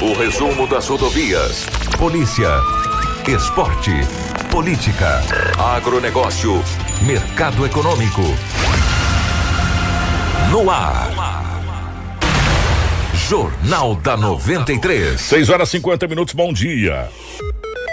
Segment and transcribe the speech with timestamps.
[0.00, 1.66] O resumo das rodovias.
[1.98, 2.48] Polícia.
[3.26, 3.90] Esporte.
[4.48, 5.20] Política.
[5.58, 6.62] Agronegócio.
[7.02, 8.22] Mercado econômico.
[10.52, 11.10] No ar.
[13.28, 15.20] Jornal da 93.
[15.20, 17.08] 6 horas 50 minutos, bom dia.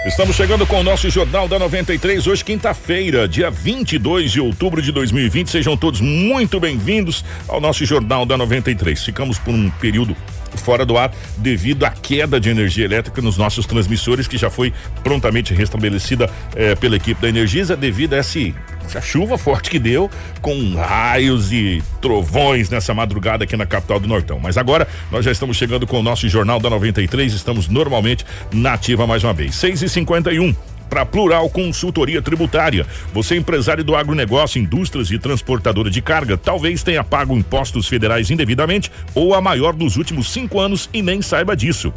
[0.06, 4.92] Estamos chegando com o nosso Jornal da 93, hoje, quinta-feira, dia 22 de outubro de
[4.92, 5.50] 2020.
[5.50, 9.04] Sejam todos muito bem-vindos ao nosso Jornal da 93.
[9.04, 10.16] Ficamos por um período
[10.54, 14.72] fora do ar devido à queda de energia elétrica nos nossos transmissores, que já foi
[15.02, 18.54] prontamente restabelecida eh, pela equipe da Energisa devido a esse
[18.94, 20.08] a chuva forte que deu,
[20.40, 24.38] com raios e trovões nessa madrugada aqui na capital do Nortão.
[24.40, 28.74] Mas agora nós já estamos chegando com o nosso Jornal da 93, estamos normalmente na
[28.74, 29.56] ativa mais uma vez.
[29.56, 32.86] 6 e 51 para Plural Consultoria Tributária.
[33.12, 38.90] Você empresário do agronegócio, indústrias e transportadora de carga, talvez tenha pago impostos federais indevidamente
[39.14, 41.92] ou a maior dos últimos cinco anos e nem saiba disso.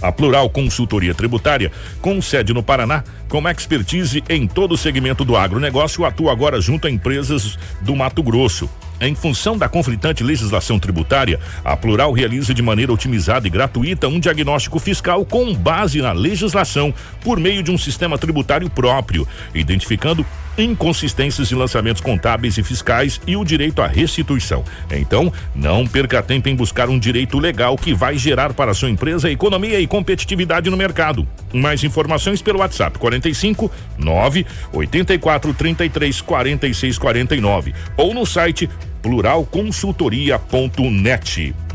[0.00, 5.36] A Plural Consultoria Tributária, com sede no Paraná, com expertise em todo o segmento do
[5.36, 8.70] agronegócio, atua agora junto a empresas do Mato Grosso.
[9.00, 14.18] Em função da conflitante legislação tributária, a Plural realiza de maneira otimizada e gratuita um
[14.18, 20.26] diagnóstico fiscal com base na legislação, por meio de um sistema tributário próprio, identificando
[20.58, 24.62] inconsistências em lançamentos contábeis e fiscais e o direito à restituição.
[24.90, 29.30] Então, não perca tempo em buscar um direito legal que vai gerar para sua empresa
[29.30, 31.26] economia e competitividade no mercado.
[31.52, 38.68] Mais informações pelo WhatsApp 45 9 84 33 46 49 ou no site
[39.02, 41.67] pluralconsultoria.net.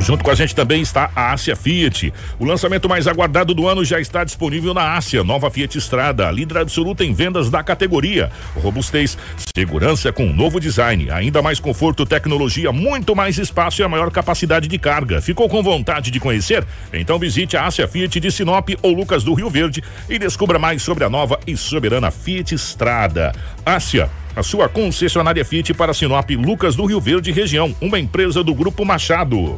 [0.00, 2.12] Junto com a gente também está a Ásia Fiat.
[2.38, 6.58] O lançamento mais aguardado do ano já está disponível na Ásia, nova Fiat Estrada, líder
[6.58, 8.30] absoluta em vendas da categoria.
[8.56, 9.18] Robustez,
[9.54, 14.68] segurança com novo design, ainda mais conforto, tecnologia, muito mais espaço e a maior capacidade
[14.68, 15.20] de carga.
[15.20, 16.64] Ficou com vontade de conhecer?
[16.92, 20.80] Então visite a Ásia Fiat de Sinop ou Lucas do Rio Verde e descubra mais
[20.80, 23.32] sobre a nova e soberana Fiat Estrada.
[23.66, 28.54] Ásia a sua concessionária Fiat para Sinop Lucas do Rio Verde região, uma empresa do
[28.54, 29.56] Grupo Machado.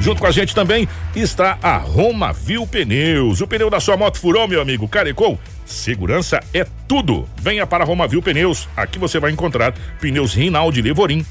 [0.00, 3.40] Junto com a gente também está a Roma Viu Pneus.
[3.40, 5.38] O pneu da sua moto furou, meu amigo, carecou?
[5.64, 7.28] Segurança é tudo.
[7.40, 8.68] Venha para a Roma Viu Pneus.
[8.76, 11.24] Aqui você vai encontrar pneus Rinaldi Levorim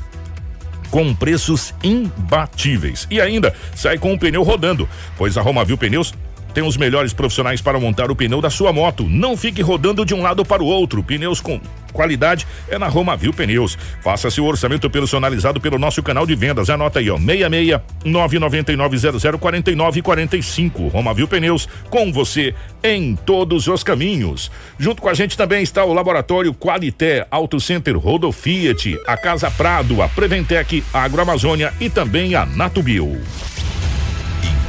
[0.90, 3.07] com preços imbatíveis.
[3.09, 4.88] E ainda sai com o pneu rodando,
[5.18, 6.13] pois a Roma Viu Pneus
[6.53, 9.07] tem os melhores profissionais para montar o pneu da sua moto.
[9.09, 11.03] Não fique rodando de um lado para o outro.
[11.03, 11.59] Pneus com
[11.91, 13.77] qualidade é na Roma Viu Pneus.
[14.01, 16.69] Faça seu orçamento personalizado pelo nosso canal de vendas.
[16.69, 20.87] Anota aí, ó, 66 999 49 45.
[20.87, 22.53] Roma Viu Pneus, com você
[22.83, 24.51] em todos os caminhos.
[24.77, 29.49] Junto com a gente também está o Laboratório Qualité, Auto Center Rodo Fiat, a Casa
[29.49, 33.21] Prado, a Preventec, a Agroamazônia e também a Natubio.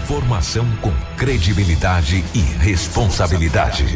[0.05, 3.87] Informação com credibilidade e responsabilidade.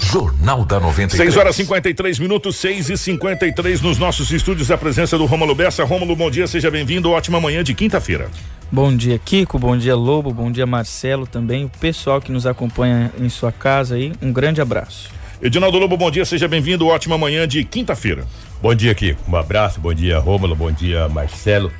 [0.00, 1.32] Jornal da 93.
[1.32, 4.70] 6 horas 53 minutos, 6 e 53 nos nossos estúdios.
[4.70, 5.82] A presença do Rômulo Bessa.
[5.82, 7.10] Rômulo, bom dia, seja bem-vindo.
[7.10, 8.30] Ótima manhã de quinta-feira.
[8.70, 9.58] Bom dia, Kiko.
[9.58, 10.32] Bom dia, Lobo.
[10.32, 11.26] Bom dia, Marcelo.
[11.26, 14.12] Também o pessoal que nos acompanha em sua casa aí.
[14.22, 15.10] Um grande abraço.
[15.42, 16.86] Edinaldo Lobo, bom dia, seja bem-vindo.
[16.86, 18.24] Ótima manhã de quinta-feira.
[18.62, 19.28] Bom dia, Kiko.
[19.28, 19.80] Um abraço.
[19.80, 20.54] Bom dia, Rômulo.
[20.54, 21.72] Bom dia, Marcelo.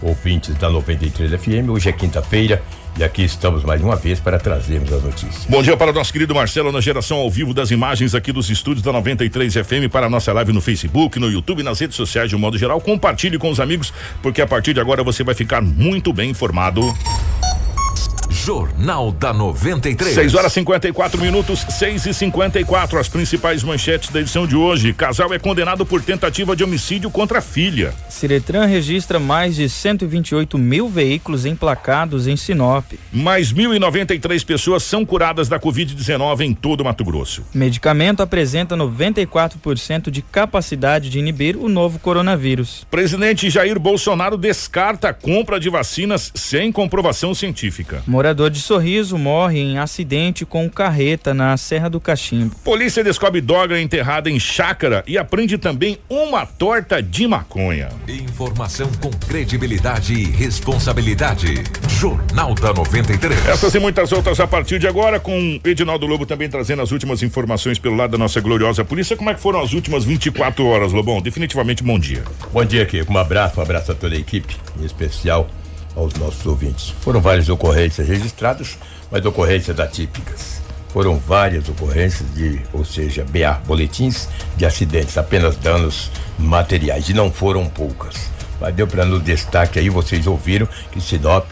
[0.00, 1.68] Ouvintes da 93 FM.
[1.68, 2.62] Hoje é quinta-feira.
[2.98, 5.46] E aqui estamos mais uma vez para trazermos as notícias.
[5.48, 8.50] Bom dia para o nosso querido Marcelo na geração ao vivo das imagens aqui dos
[8.50, 12.28] estúdios da 93 FM para a nossa live no Facebook, no YouTube, nas redes sociais
[12.28, 12.80] de um modo geral.
[12.80, 16.92] Compartilhe com os amigos, porque a partir de agora você vai ficar muito bem informado.
[18.48, 20.14] Jornal da 93.
[20.14, 24.94] 6 horas 54 minutos, 6 e 54 As principais manchetes da edição de hoje.
[24.94, 27.92] Casal é condenado por tentativa de homicídio contra a filha.
[28.08, 32.86] Ciretran registra mais de 128 mil veículos emplacados em Sinop.
[33.12, 37.44] Mais 1.093 pessoas são curadas da Covid-19 em todo Mato Grosso.
[37.52, 42.86] Medicamento apresenta 94% de capacidade de inibir o novo coronavírus.
[42.90, 48.02] Presidente Jair Bolsonaro descarta a compra de vacinas sem comprovação científica.
[48.38, 52.54] Morador de Sorriso morre em acidente com carreta na Serra do Cachimbo.
[52.62, 57.88] Polícia descobre droga enterrada em chácara e aprende também uma torta de maconha.
[58.06, 61.64] Informação com credibilidade e responsabilidade.
[61.88, 63.44] Jornal da 93.
[63.48, 67.24] Essas e muitas outras a partir de agora, com Edinaldo Lobo também trazendo as últimas
[67.24, 69.16] informações pelo lado da nossa gloriosa polícia.
[69.16, 71.20] Como é que foram as últimas 24 horas, Lobão?
[71.20, 72.22] Definitivamente bom dia.
[72.52, 73.12] Bom dia, Kiko.
[73.12, 75.50] Um abraço, um abraço a toda a equipe, em especial
[75.98, 76.94] aos nossos ouvintes.
[77.00, 78.78] Foram várias ocorrências registradas,
[79.10, 80.62] mas ocorrências atípicas.
[80.88, 87.30] Foram várias ocorrências de, ou seja, BA, boletins de acidentes, apenas danos materiais, e não
[87.30, 88.30] foram poucas.
[88.60, 91.50] Mas deu para no destaque aí, vocês ouviram que Sinop,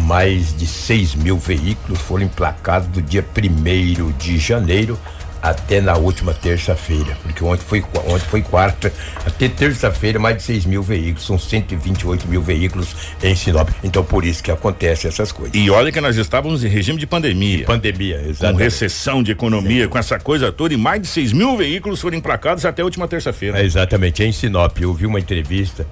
[0.00, 4.98] mais de 6 mil veículos foram emplacados do dia 1 de janeiro
[5.42, 8.92] até na última terça-feira, porque ontem foi, ontem foi quarta,
[9.24, 13.68] até terça-feira mais de 6 mil veículos, são 128 mil veículos em Sinop.
[13.82, 15.54] Então por isso que acontece essas coisas.
[15.54, 17.58] E olha que nós estávamos em regime de pandemia.
[17.58, 18.58] De pandemia, exatamente.
[18.58, 19.90] Com recessão de economia, Sim.
[19.90, 23.06] com essa coisa toda, e mais de 6 mil veículos foram emplacados até a última
[23.06, 23.60] terça-feira.
[23.60, 25.86] É, exatamente, em Sinop, eu vi uma entrevista,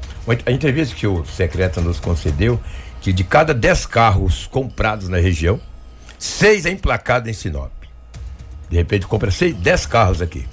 [0.45, 2.61] a entrevista que o secretário nos concedeu,
[3.01, 5.61] que de cada 10 carros comprados na região,
[6.19, 7.71] seis é emplacado em Sinop.
[8.69, 10.45] De repente compra seis, dez carros aqui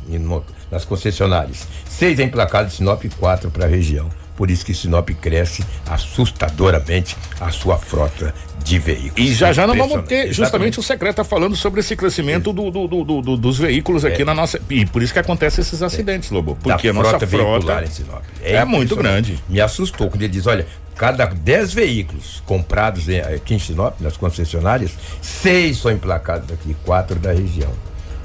[0.71, 1.67] nas concessionárias.
[1.89, 4.09] Seis emplacados em Sinop e quatro para a região.
[4.35, 8.33] Por isso que Sinop cresce assustadoramente a sua frota
[8.63, 9.13] de veículos.
[9.17, 10.79] E já já nós vamos ter, justamente Exatamente.
[10.79, 14.25] o secreto está falando sobre esse crescimento do, do, do, do, dos veículos aqui é.
[14.25, 14.59] na nossa.
[14.69, 15.85] E por isso que acontecem esses é.
[15.85, 16.33] acidentes, é.
[16.33, 16.57] Lobo.
[16.61, 19.37] Porque a nossa frota em Sinop é, é muito grande.
[19.47, 20.65] Me assustou quando ele diz: olha,
[20.95, 27.31] cada 10 veículos comprados aqui em Sinop, nas concessionárias, seis são emplacados aqui, quatro da
[27.31, 27.71] região.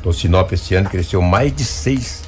[0.00, 2.22] Então, Sinop esse ano cresceu mais de seis,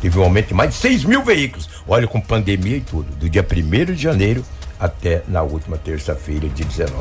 [0.00, 1.68] teve um aumento de mais de 6 mil veículos.
[1.88, 4.44] Olha, com pandemia e tudo, do dia 1 de janeiro
[4.78, 6.94] até na última terça-feira, de 19.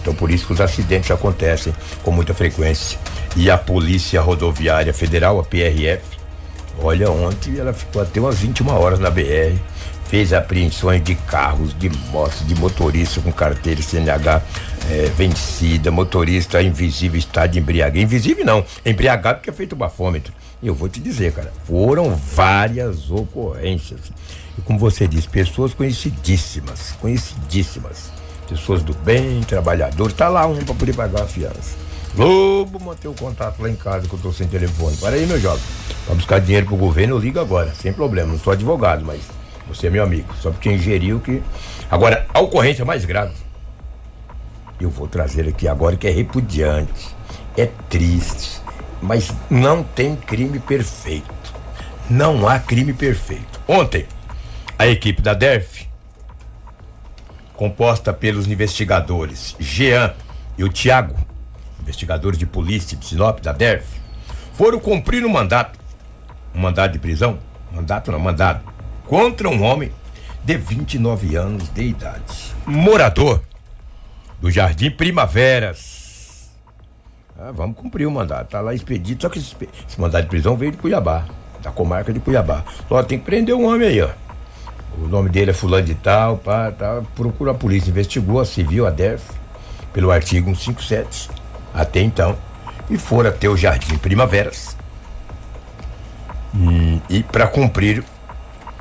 [0.00, 2.98] Então, por isso que os acidentes acontecem com muita frequência.
[3.36, 6.02] E a Polícia Rodoviária Federal, a PRF,
[6.80, 9.58] olha, ontem ela ficou até umas 21 horas na BR
[10.08, 14.42] fez apreensões de carros, de motos, de motorista com carteira CNH
[14.90, 18.04] é, vencida, motorista invisível, estado de embriaguez.
[18.04, 20.32] Invisível não, embriagado porque é feito o bafômetro.
[20.62, 24.00] E eu vou te dizer, cara, foram várias ocorrências.
[24.56, 28.10] E como você disse, pessoas conhecidíssimas, conhecidíssimas.
[28.48, 31.76] Pessoas do bem, trabalhadores, tá lá um para poder pagar a fiança.
[32.16, 34.96] Lobo, manter o contato lá em casa que eu tô sem telefone.
[34.96, 35.62] Para aí, meu jovem.
[36.06, 38.32] Para buscar dinheiro pro governo, eu ligo agora, sem problema.
[38.32, 39.20] Não sou advogado, mas
[39.68, 40.34] você é meu amigo.
[40.40, 41.42] Só porque ingeriu que.
[41.90, 43.34] Agora, a ocorrência mais grave.
[44.80, 47.14] Eu vou trazer aqui agora que é repudiante.
[47.56, 48.60] É triste.
[49.02, 51.54] Mas não tem crime perfeito.
[52.08, 53.60] Não há crime perfeito.
[53.68, 54.06] Ontem,
[54.78, 55.86] a equipe da DERF,
[57.54, 60.14] composta pelos investigadores Jean
[60.56, 61.14] e o Tiago,
[61.80, 64.00] investigadores de polícia de Sinop, da DERF,
[64.54, 65.78] foram cumprir um mandato.
[66.54, 67.38] Um mandato de prisão?
[67.72, 68.77] Mandato não, mandado
[69.08, 69.90] contra um homem
[70.44, 72.54] de 29 anos de idade.
[72.66, 73.42] Morador
[74.38, 76.50] do Jardim Primaveras.
[77.38, 78.50] Ah, vamos cumprir o mandato.
[78.50, 79.22] Tá lá expedito.
[79.22, 79.56] Só que esse,
[79.88, 81.24] esse de prisão veio de Cuiabá,
[81.62, 82.64] da comarca de Cuiabá.
[82.86, 84.10] Só tem que prender um homem aí, ó.
[84.98, 87.02] O nome dele é fulano de tal, pá, tá.
[87.14, 89.24] Procura a polícia, investigou a civil, a DERF,
[89.92, 91.30] pelo artigo 157,
[91.72, 92.36] até então,
[92.90, 94.76] e foram até o Jardim Primaveras.
[96.54, 98.02] Hum, e para cumprir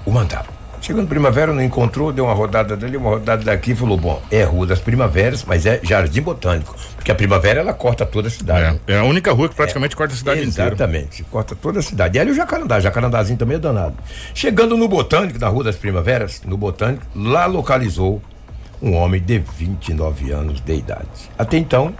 [0.07, 0.55] o mandato.
[0.79, 4.65] Chegando primavera, não encontrou, deu uma rodada dali, uma rodada daqui, falou: bom, é Rua
[4.65, 6.73] das Primaveras, mas é Jardim Botânico.
[6.95, 8.79] Porque a primavera ela corta toda a cidade.
[8.87, 10.75] É, é a única rua que praticamente é, corta a cidade exatamente, inteira.
[10.75, 12.17] Exatamente, corta toda a cidade.
[12.17, 13.95] E ali o Jacarandá, Jacarandazinho também é danado.
[14.33, 18.21] Chegando no Botânico, na Rua das Primaveras, no Botânico, lá localizou
[18.81, 21.07] um homem de 29 anos de idade.
[21.37, 21.93] Até então,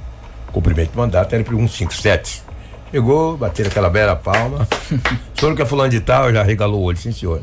[0.54, 2.44] cumprimento de mandato era para 157.
[2.92, 4.66] Chegou, bateram aquela bela palma.
[5.36, 7.42] o senhor que é fulano de tal, já regalou o olho, sim senhor.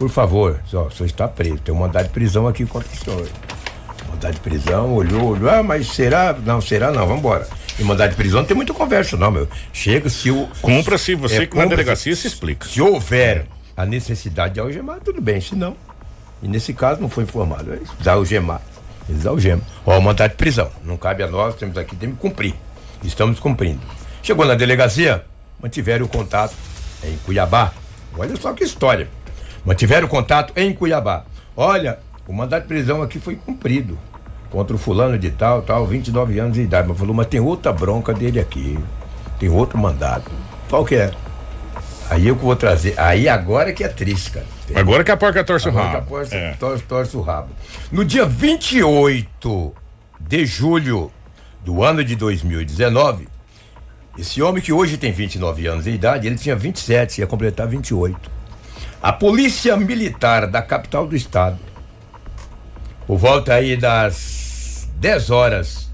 [0.00, 1.58] Por favor, ó, o senhor está preso.
[1.58, 3.28] Tem um mandado de prisão aqui contra o senhor.
[4.08, 5.50] Mandado de prisão, olhou, olhou.
[5.50, 6.32] Ah, mas será?
[6.32, 7.46] Não, será não, vamos embora.
[7.78, 9.46] E mandado de prisão não tem muita conversa, não, meu.
[9.74, 10.48] Chega se o.
[10.62, 12.66] Cumpra-se, você é, que na delegacia se explica.
[12.66, 15.38] Se houver a necessidade de algemar, tudo bem.
[15.38, 15.76] Se não,
[16.42, 17.70] e nesse caso não foi informado.
[17.70, 18.62] É eles algemar.
[19.06, 19.66] Eles algemam.
[19.84, 20.70] Ó, o mandado de prisão.
[20.82, 22.54] Não cabe a nós, temos aqui, temos que cumprir.
[23.04, 23.82] Estamos cumprindo.
[24.22, 25.26] Chegou na delegacia,
[25.62, 26.54] mantiveram o contato
[27.04, 27.74] em Cuiabá.
[28.16, 29.19] Olha só que história.
[29.64, 31.24] Mantiveram contato em Cuiabá.
[31.56, 33.98] Olha, o mandato de prisão aqui foi cumprido.
[34.50, 36.88] Contra o fulano de tal, tal, 29 anos de idade.
[36.88, 38.78] Mas falou, mas tem outra bronca dele aqui.
[39.38, 40.30] Tem outro mandato.
[40.68, 41.12] Qual que é?
[42.08, 42.98] Aí eu que vou trazer.
[42.98, 44.46] Aí agora que é triste, cara.
[44.74, 45.96] Agora que a porca torce agora o rabo.
[45.96, 46.52] Que a porca é.
[46.54, 47.50] torce, torce o rabo.
[47.92, 49.72] No dia 28
[50.18, 51.10] de julho
[51.64, 53.28] do ano de 2019,
[54.18, 58.39] esse homem que hoje tem 29 anos de idade, ele tinha 27, ia completar 28.
[59.02, 61.58] A polícia militar da capital do estado,
[63.06, 65.90] por volta aí das 10 horas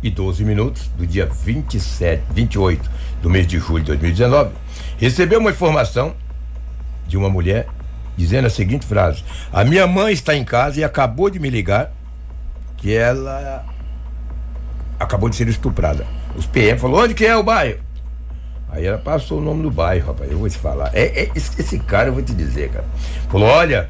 [0.00, 4.52] e 12 minutos do dia 27, 28 do mês de julho de 2019,
[4.98, 6.14] recebeu uma informação
[7.08, 7.66] de uma mulher
[8.16, 11.90] dizendo a seguinte frase: A minha mãe está em casa e acabou de me ligar
[12.76, 13.66] que ela
[15.00, 16.06] acabou de ser estuprada.
[16.36, 17.80] Os PM falou: onde que é o bairro?
[18.74, 20.30] Aí ela passou o nome do bairro, rapaz.
[20.30, 20.90] Eu vou te falar.
[20.92, 22.84] É, é esse, esse, cara, eu vou te dizer, cara.
[23.30, 23.88] Falou: olha,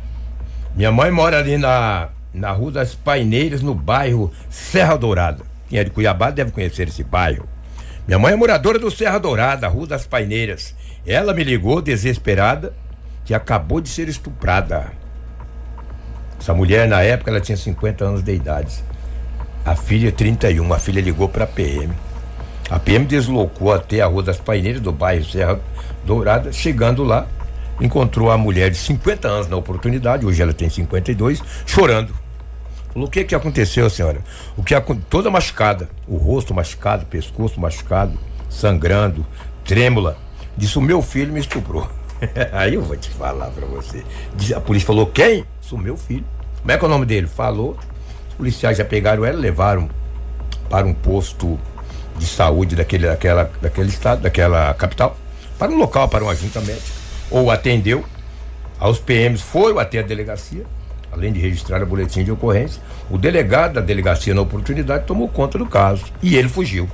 [0.76, 5.42] minha mãe mora ali na, na Rua das Paineiras, no bairro Serra Dourada.
[5.70, 7.48] Quem é de Cuiabá deve conhecer esse bairro.
[8.06, 10.74] Minha mãe é moradora do Serra Dourada, Rua das Paineiras.
[11.06, 12.74] Ela me ligou desesperada
[13.24, 14.92] que acabou de ser estuprada.
[16.38, 18.84] Essa mulher, na época, ela tinha 50 anos de idade.
[19.64, 20.74] A filha, 31.
[20.74, 21.90] A filha ligou para a PM.
[22.71, 25.61] A PM deslocou até a Rua das Paineiras, do bairro Serra
[26.04, 26.52] Dourada.
[26.52, 27.26] Chegando lá,
[27.80, 32.14] encontrou a mulher de 50 anos na oportunidade, hoje ela tem 52, chorando.
[32.92, 34.21] Falou: o que que aconteceu, senhora?
[34.56, 34.75] O que
[35.11, 38.18] toda machucada, o rosto machucado, pescoço machucado,
[38.49, 39.26] sangrando,
[39.64, 40.16] trêmula.
[40.56, 41.88] Disse: o meu filho me estuprou.
[42.52, 44.04] Aí eu vou te falar pra você.
[44.54, 45.44] A polícia falou: quem?
[45.61, 46.25] Isso, meu filho.
[46.61, 47.26] Como é que é o nome dele?
[47.26, 47.76] Falou.
[48.30, 49.88] Os policiais já pegaram ela, levaram
[50.71, 51.59] para um posto
[52.16, 55.16] de saúde daquele, daquela, daquele estado, daquela capital,
[55.59, 56.92] para um local, para uma junta médica.
[57.30, 58.04] Ou atendeu.
[58.78, 60.64] Aos PMs foram até a delegacia,
[61.11, 62.83] além de registrar o boletim de ocorrência.
[63.09, 66.04] O delegado da delegacia, na oportunidade, tomou conta do caso.
[66.23, 66.88] E ele fugiu.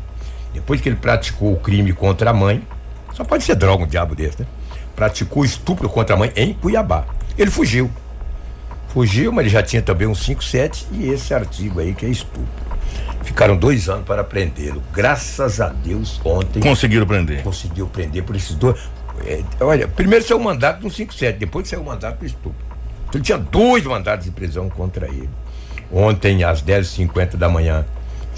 [0.53, 2.67] Depois que ele praticou o crime contra a mãe,
[3.15, 4.47] só pode ser droga um diabo desse, né?
[4.95, 7.07] Praticou estupro contra a mãe em Cuiabá.
[7.39, 7.91] Ele fugiu.
[8.89, 12.70] Fugiu, mas ele já tinha também um 57 e esse artigo aí que é estupro.
[13.23, 14.83] Ficaram dois anos para prendê-lo.
[14.93, 16.61] Graças a Deus, ontem.
[16.61, 17.43] Conseguiram prender.
[17.43, 18.79] Conseguiu prender por esses dois.
[19.25, 22.71] É, olha, primeiro saiu o mandato no 57, depois saiu o mandato por estupro.
[23.09, 25.29] Então ele tinha dois mandatos de prisão contra ele.
[25.93, 27.85] Ontem, às 10h50 da manhã,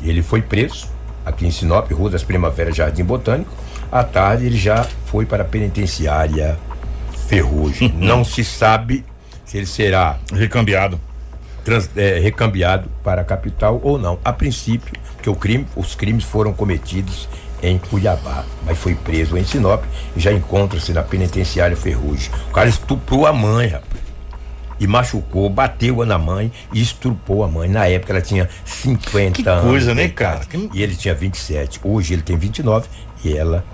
[0.03, 0.89] ele foi preso
[1.25, 3.53] aqui em Sinop, Rua das Primaveras, Jardim Botânico.
[3.91, 6.59] À tarde, ele já foi para a penitenciária
[7.29, 7.93] Ferrugem.
[7.97, 9.05] Não se sabe
[9.45, 10.99] se ele será recambiado.
[11.64, 14.19] Trans, é, recambiado para a capital ou não.
[14.25, 17.28] A princípio, porque o crime, os crimes foram cometidos
[17.62, 19.85] em Cuiabá, mas foi preso em Sinop
[20.16, 22.31] e já encontra-se na penitenciária Ferrugem.
[22.50, 24.02] O cara estuprou a mãe, rapaz.
[24.81, 27.69] E machucou, bateu na mãe e estrupou a mãe.
[27.69, 29.64] Na época ela tinha 50 que anos.
[29.64, 30.40] coisa, né, cara?
[30.75, 31.78] E ele tinha 27.
[31.85, 32.88] Hoje ele tem 29
[33.25, 33.64] e ela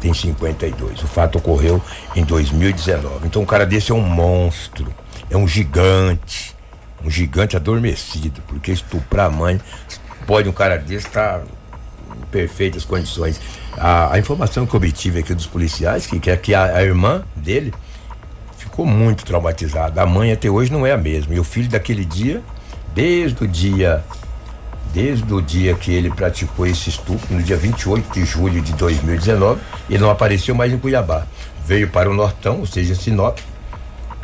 [0.00, 1.02] tem 52.
[1.02, 1.82] O fato ocorreu
[2.14, 3.26] em 2019.
[3.26, 4.94] Então um cara desse é um monstro,
[5.28, 6.54] é um gigante,
[7.04, 9.60] um gigante adormecido, porque estuprar a mãe,
[10.26, 11.44] pode um cara desse estar tá
[12.16, 13.40] em perfeitas condições.
[13.76, 17.22] A, a, informação que obtive aqui dos policiais, que, que, é que a, a irmã
[17.34, 17.72] dele
[18.56, 20.02] ficou muito traumatizada.
[20.02, 21.34] A mãe até hoje não é a mesma.
[21.34, 22.42] E o filho daquele dia,
[22.94, 24.04] desde o dia
[24.92, 29.60] desde o dia que ele praticou esse estupro, no dia 28 de julho de 2019,
[29.88, 31.26] ele não apareceu mais em Cuiabá.
[31.66, 33.38] Veio para o Nortão, ou seja, Sinop,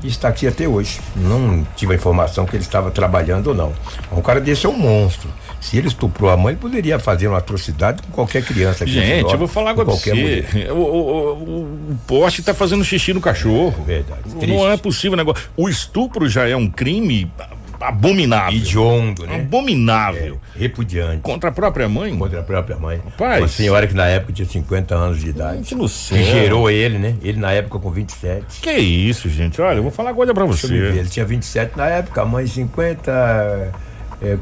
[0.03, 1.01] e está aqui até hoje.
[1.17, 3.73] Não tive a informação que ele estava trabalhando ou não.
[4.13, 5.29] Um cara desse é um monstro.
[5.61, 8.85] Se ele estuprou a mãe, ele poderia fazer uma atrocidade com qualquer criança.
[8.85, 10.71] Aqui Gente, eu vou falar agora qualquer você.
[10.71, 11.63] O, o, o,
[11.93, 13.85] o poste está fazendo xixi no cachorro.
[13.85, 14.21] Verdade.
[14.27, 14.67] Não triste.
[14.67, 15.49] é possível negócio.
[15.57, 17.31] O estupro já é um crime
[17.81, 18.59] abominável.
[18.59, 19.37] Idiondo, né?
[19.37, 20.39] Abominável.
[20.55, 21.23] É, repudiante.
[21.23, 22.17] Contra a própria mãe?
[22.17, 23.01] Contra a própria mãe.
[23.05, 23.41] Rapaz.
[23.41, 25.59] Uma senhora que na época tinha 50 anos de idade.
[25.59, 26.19] Gente no céu.
[26.19, 27.15] Que gerou ele, né?
[27.23, 28.61] Ele na época com 27.
[28.61, 29.61] Que isso, gente?
[29.61, 30.67] Olha, eu vou falar agora pra você.
[30.73, 33.73] Ele tinha 27 na época, a mãe 50.
[34.21, 34.37] É,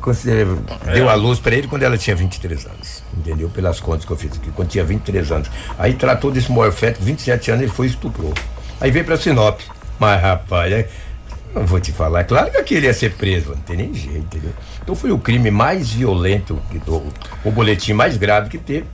[0.95, 3.03] deu a luz para ele quando ela tinha 23 anos.
[3.17, 3.51] Entendeu?
[3.51, 5.51] Pelas contas que eu fiz aqui, quando tinha 23 anos.
[5.79, 8.33] Aí tratou desse morfeto, 27 anos, ele foi e estuprou.
[8.81, 9.61] Aí veio pra Sinop.
[9.99, 10.89] Mas, rapaz, é,
[11.61, 12.21] não vou te falar.
[12.21, 14.53] É claro que aquele ia ser preso, não tem nem jeito, entendeu?
[14.83, 17.03] Então foi o crime mais violento, do,
[17.45, 18.85] o boletim mais grave que teve,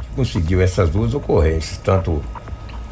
[0.00, 2.22] que conseguiu essas duas ocorrências, tanto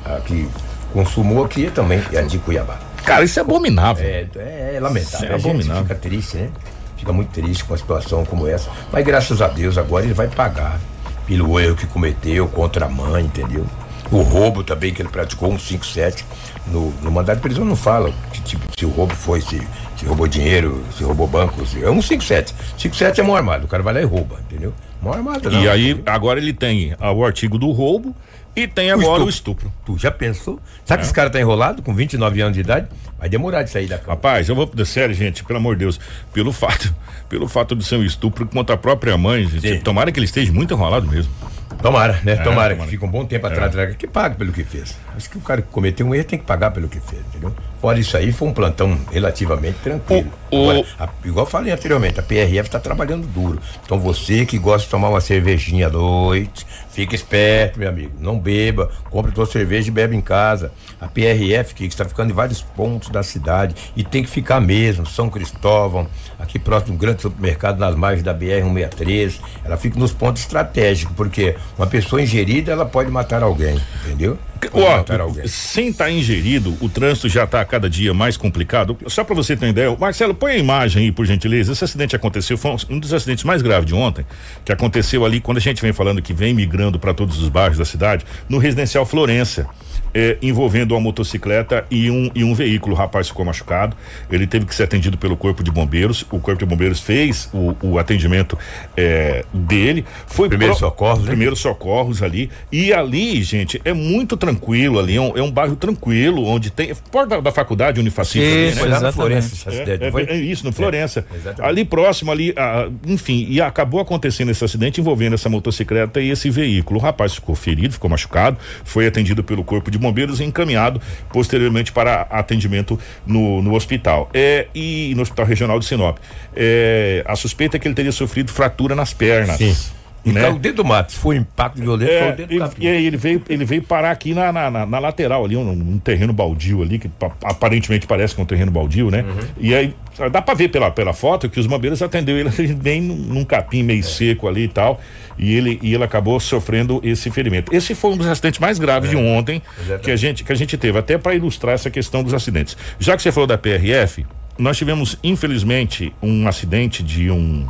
[0.04, 0.48] a que
[0.92, 2.78] consumou aqui e também a de Cuiabá.
[3.04, 4.04] Cara, isso é abominável.
[4.04, 5.18] É, é, é lamentável.
[5.18, 5.82] Isso é abominável.
[5.82, 6.50] fica triste, né?
[6.96, 8.70] Fica muito triste com uma situação como essa.
[8.92, 10.78] Mas graças a Deus agora ele vai pagar
[11.26, 13.64] pelo erro que cometeu contra a mãe, entendeu?
[14.10, 16.26] O roubo também que ele praticou, um 57
[16.66, 19.60] no, no mandato de prisão não fala que tipo, se o roubo foi, se,
[19.96, 22.54] se roubou dinheiro, se roubou banco, se, é um 57.
[22.78, 24.74] 57 é mão armada, o cara vai lá e rouba, entendeu?
[25.02, 25.62] Mão armada não.
[25.62, 28.14] E aí, agora ele tem o artigo do roubo
[28.54, 29.66] e tem agora o estupro.
[29.66, 29.72] O estupro.
[29.86, 30.60] Tu já pensou?
[30.84, 31.02] Sabe é.
[31.02, 32.88] que esse cara tá enrolado com 29 anos de idade?
[33.18, 34.14] Vai demorar de sair da cama.
[34.14, 34.70] Rapaz, eu vou.
[34.84, 36.00] Sério, gente, pelo amor de Deus,
[36.32, 36.94] pelo fato,
[37.28, 40.52] pelo fato de ser um estupro contra a própria mãe, gente, tomara que ele esteja
[40.52, 41.32] muito enrolado mesmo.
[41.80, 42.32] Tomara, né?
[42.32, 43.94] É, tomara, tomara, que fique um bom tempo atrás, é.
[43.94, 44.96] que pague pelo que fez.
[45.16, 47.54] Acho que o cara que cometeu um erro tem que pagar pelo que fez, entendeu?
[47.80, 50.30] Fora isso aí, foi um plantão relativamente tranquilo.
[50.50, 53.58] O, Agora, a, igual falei anteriormente, a PRF está trabalhando duro.
[53.82, 58.12] Então você que gosta de tomar uma cervejinha à noite, fique esperto, meu amigo.
[58.18, 60.72] Não beba, compre tua cerveja e bebe em casa.
[61.00, 65.06] A PRF, que está ficando em vários pontos da cidade e tem que ficar mesmo.
[65.06, 66.06] São Cristóvão,
[66.38, 69.40] aqui próximo de um grande supermercado nas margens da BR-163.
[69.64, 74.38] Ela fica nos pontos estratégicos, porque Uma pessoa ingerida, ela pode matar alguém, entendeu?
[74.72, 75.46] Ó, matar alguém.
[75.46, 78.96] Sem estar tá ingerido, o trânsito já está cada dia mais complicado.
[79.06, 81.72] Só para você ter uma ideia, Marcelo, põe a imagem aí, por gentileza.
[81.72, 84.24] Esse acidente aconteceu, foi um dos acidentes mais graves de ontem,
[84.64, 87.78] que aconteceu ali, quando a gente vem falando que vem migrando para todos os bairros
[87.78, 89.66] da cidade, no residencial Florença
[90.14, 92.94] é, envolvendo uma motocicleta e um, e um veículo.
[92.94, 93.96] O rapaz ficou machucado,
[94.30, 96.22] ele teve que ser atendido pelo Corpo de Bombeiros.
[96.30, 98.58] O Corpo de Bombeiros fez o, o atendimento
[98.96, 100.04] é, dele.
[100.26, 101.26] Foi primeiro pro, socorros, né?
[101.26, 102.50] Primeiros socorros ali.
[102.70, 106.94] E ali, gente, é muito tranquilo ali, é um, é um bairro tranquilo, onde tem.
[107.10, 108.44] Porta da faculdade Unifacita.
[108.44, 108.80] Isso, né?
[108.80, 109.70] Foi lá no Florença.
[109.70, 111.24] É, é, é, isso, no Florença.
[111.58, 116.50] ali próximo, ali, ah, enfim, e acabou acontecendo esse acidente envolvendo essa motocicleta e esse
[116.50, 116.98] veículo.
[116.98, 121.00] O rapaz ficou ferido, ficou machucado, foi atendido pelo Corpo de Bombeiros e encaminhado
[121.32, 124.30] posteriormente para atendimento no, no hospital.
[124.34, 126.18] É, e no Hospital Regional de Sinop.
[126.54, 129.56] É, a suspeita é que ele teria sofrido fratura nas pernas.
[129.56, 129.74] Sim.
[130.24, 130.52] E né?
[130.52, 131.12] dentro do mato.
[131.12, 134.10] Se foi um impacto violento, é, dentro do E aí ele veio, ele veio parar
[134.10, 137.10] aqui na, na, na, na lateral ali, um, um, terreno baldio ali, que
[137.42, 139.22] aparentemente parece que é um terreno baldio, né?
[139.22, 139.48] Uhum.
[139.58, 139.94] E aí
[140.30, 143.82] dá pra ver pela, pela foto que os bombeiros atendeu ele bem num, num capim
[143.82, 144.02] meio é.
[144.02, 145.00] seco ali e tal.
[145.38, 147.74] E ele, e ele acabou sofrendo esse ferimento.
[147.74, 149.14] Esse foi um dos acidentes mais graves é.
[149.14, 149.62] de ontem
[150.02, 152.76] que a, gente, que a gente teve, até para ilustrar essa questão dos acidentes.
[152.98, 154.26] Já que você falou da PRF,
[154.58, 157.66] nós tivemos, infelizmente, um acidente de um,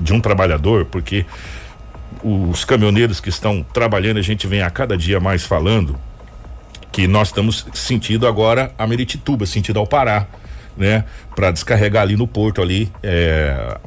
[0.00, 1.26] de um trabalhador, porque
[2.24, 5.98] os caminhoneiros que estão trabalhando, a gente vem a cada dia mais falando
[6.90, 10.26] que nós estamos sentindo agora a Meritituba, sentido ao Pará,
[10.76, 11.04] né?
[11.36, 13.78] Para descarregar ali no porto ali, é,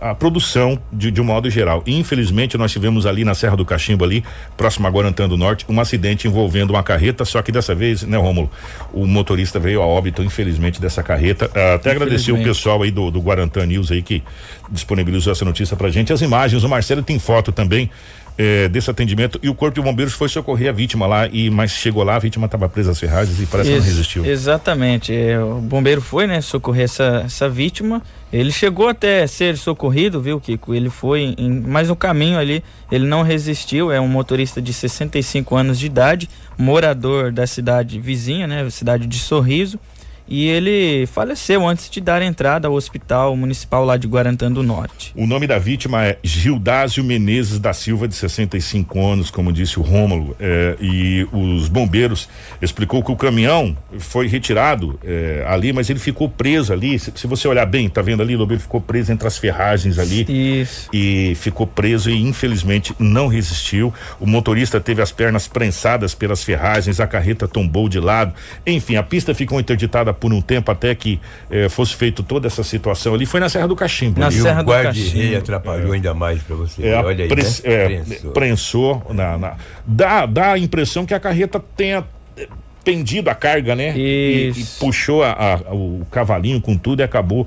[0.00, 1.82] a produção de, de um modo geral.
[1.86, 4.24] Infelizmente, nós tivemos ali na Serra do Cachimbo, ali,
[4.56, 8.16] próximo a Guarantã do Norte, um acidente envolvendo uma carreta, só que dessa vez, né,
[8.16, 8.50] Rômulo?
[8.92, 11.50] O motorista veio a óbito, infelizmente, dessa carreta.
[11.54, 14.22] Ah, até agradecer o pessoal aí do, do Guarantã News aí que
[14.70, 16.12] disponibilizou essa notícia pra gente.
[16.12, 17.90] As imagens, o Marcelo tem foto também
[18.38, 21.70] é, desse atendimento e o corpo de bombeiros foi socorrer a vítima lá e mas
[21.70, 24.24] chegou lá a vítima estava presa às ferragens e parece Ex que não resistiu.
[24.24, 28.02] Exatamente, é, o bombeiro foi né socorrer essa, essa vítima.
[28.32, 30.74] Ele chegou até ser socorrido, viu Kiko?
[30.74, 33.90] Ele foi, em, mas no caminho ali ele não resistiu.
[33.90, 36.28] É um motorista de 65 anos de idade,
[36.58, 39.78] morador da cidade vizinha, né, cidade de Sorriso
[40.28, 45.12] e ele faleceu antes de dar entrada ao hospital municipal lá de Guarantã do Norte.
[45.14, 49.82] O nome da vítima é Gildásio Menezes da Silva, de 65 anos, como disse o
[49.82, 52.28] Rômulo, é, e os bombeiros
[52.60, 56.98] explicou que o caminhão foi retirado é, ali, mas ele ficou preso ali.
[56.98, 59.98] Se, se, você olhar bem, tá vendo ali, o ele ficou preso entre as ferragens
[59.98, 60.26] ali.
[60.60, 60.88] Isso.
[60.92, 63.92] E ficou preso e infelizmente não resistiu.
[64.18, 68.34] O motorista teve as pernas prensadas pelas ferragens, a carreta tombou de lado.
[68.66, 72.62] Enfim, a pista ficou interditada por um tempo até que eh, fosse feito toda essa
[72.62, 74.20] situação ali, foi na Serra do Cachimbo.
[74.20, 74.40] Na ali.
[74.40, 75.36] Serra do Cachimbo.
[75.36, 75.96] atrapalhou é.
[75.96, 76.86] ainda mais para você.
[76.86, 77.42] É, Olha aí, né?
[77.64, 78.30] é, prensou.
[78.32, 82.04] prensou na, na, dá, dá a impressão que a carreta tenha
[82.36, 82.48] eh,
[82.84, 83.96] pendido a carga, né?
[83.96, 87.46] E, e, puxou a, a, o cavalinho com tudo e acabou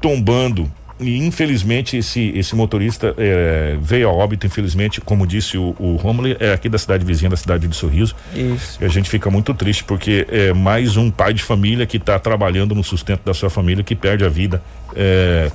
[0.00, 5.96] tombando e infelizmente esse esse motorista é, veio a óbito, infelizmente, como disse o, o
[5.96, 8.14] Romulo, é aqui da cidade vizinha, da cidade de Sorriso.
[8.34, 8.78] Isso.
[8.80, 12.18] E a gente fica muito triste porque é mais um pai de família que está
[12.18, 14.62] trabalhando no sustento da sua família que perde a vida
[14.94, 15.50] é,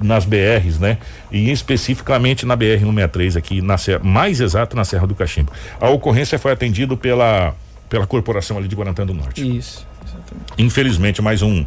[0.00, 0.98] nas BRs, né?
[1.30, 5.52] E especificamente na BR 163 aqui na Serra, mais exato na Serra do Cachimbo.
[5.78, 7.54] A ocorrência foi atendida pela
[7.88, 9.42] pela corporação ali de Guarantã do Norte.
[9.42, 9.86] Isso.
[10.04, 10.52] Exatamente.
[10.58, 11.64] Infelizmente mais um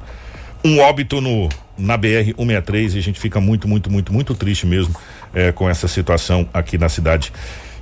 [0.64, 4.68] um óbito no na BR 163 e a gente fica muito, muito, muito, muito triste
[4.68, 4.94] mesmo
[5.34, 7.32] é, com essa situação aqui na cidade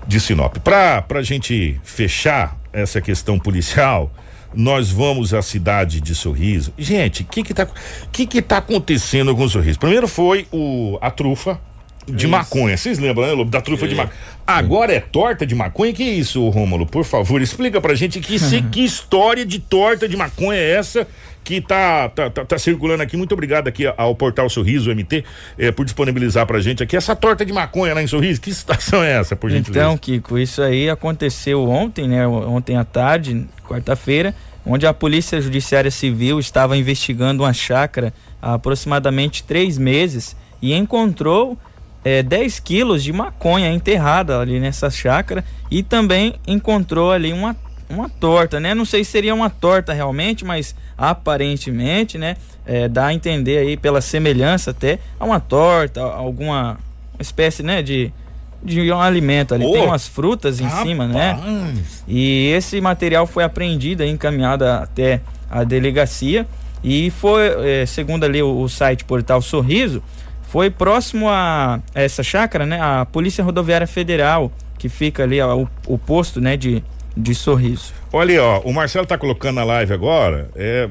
[0.06, 0.58] de Sinop.
[0.58, 4.12] Para a gente fechar essa questão policial,
[4.54, 6.72] nós vamos à cidade de Sorriso.
[6.78, 7.68] Gente, o que que tá,
[8.12, 9.80] que que tá acontecendo com o Sorriso?
[9.80, 11.60] Primeiro foi o a trufa
[12.08, 12.30] de isso.
[12.30, 12.78] maconha.
[12.78, 13.52] Vocês lembram, né, Lobo?
[13.52, 13.90] Da trufa é.
[13.90, 14.18] de maconha.
[14.46, 15.92] Agora é torta de maconha?
[15.92, 16.86] Que é isso, Rômulo?
[16.86, 21.08] Por favor, explica pra gente que, se, que história de torta de maconha é essa
[21.48, 23.16] que tá, tá, tá, tá, circulando aqui.
[23.16, 25.24] Muito obrigado aqui ao Portal Sorriso MT
[25.58, 28.42] eh, por disponibilizar pra gente aqui essa torta de maconha lá em Sorriso.
[28.42, 29.80] Que situação é essa, por gentileza?
[29.80, 32.28] Então, Kiko, isso aí aconteceu ontem, né?
[32.28, 39.42] Ontem à tarde, quarta-feira, onde a Polícia Judiciária Civil estava investigando uma chácara há aproximadamente
[39.42, 41.58] três meses e encontrou
[42.04, 47.56] é, 10 quilos de maconha enterrada ali nessa chácara e também encontrou ali uma,
[47.90, 48.76] uma torta, né?
[48.76, 52.36] Não sei se seria uma torta realmente, mas aparentemente, né?
[52.66, 56.78] É, dá a entender aí pela semelhança até a uma torta, alguma
[57.20, 57.82] espécie, né?
[57.82, 58.12] De,
[58.64, 59.66] de um alimento ali.
[59.66, 60.88] Oh, Tem umas frutas em rapaz.
[60.88, 61.40] cima, né?
[62.08, 66.48] E esse material foi apreendido e encaminhado até a delegacia.
[66.84, 70.02] E foi, é, segundo ali o, o site Portal Sorriso,
[70.44, 72.80] foi próximo a essa chácara, né?
[72.82, 76.84] A Polícia Rodoviária Federal, que fica ali, ó, o, o posto, né, de,
[77.18, 77.94] de sorriso.
[78.12, 80.90] Olha, ó, o Marcelo tá colocando na live agora, é,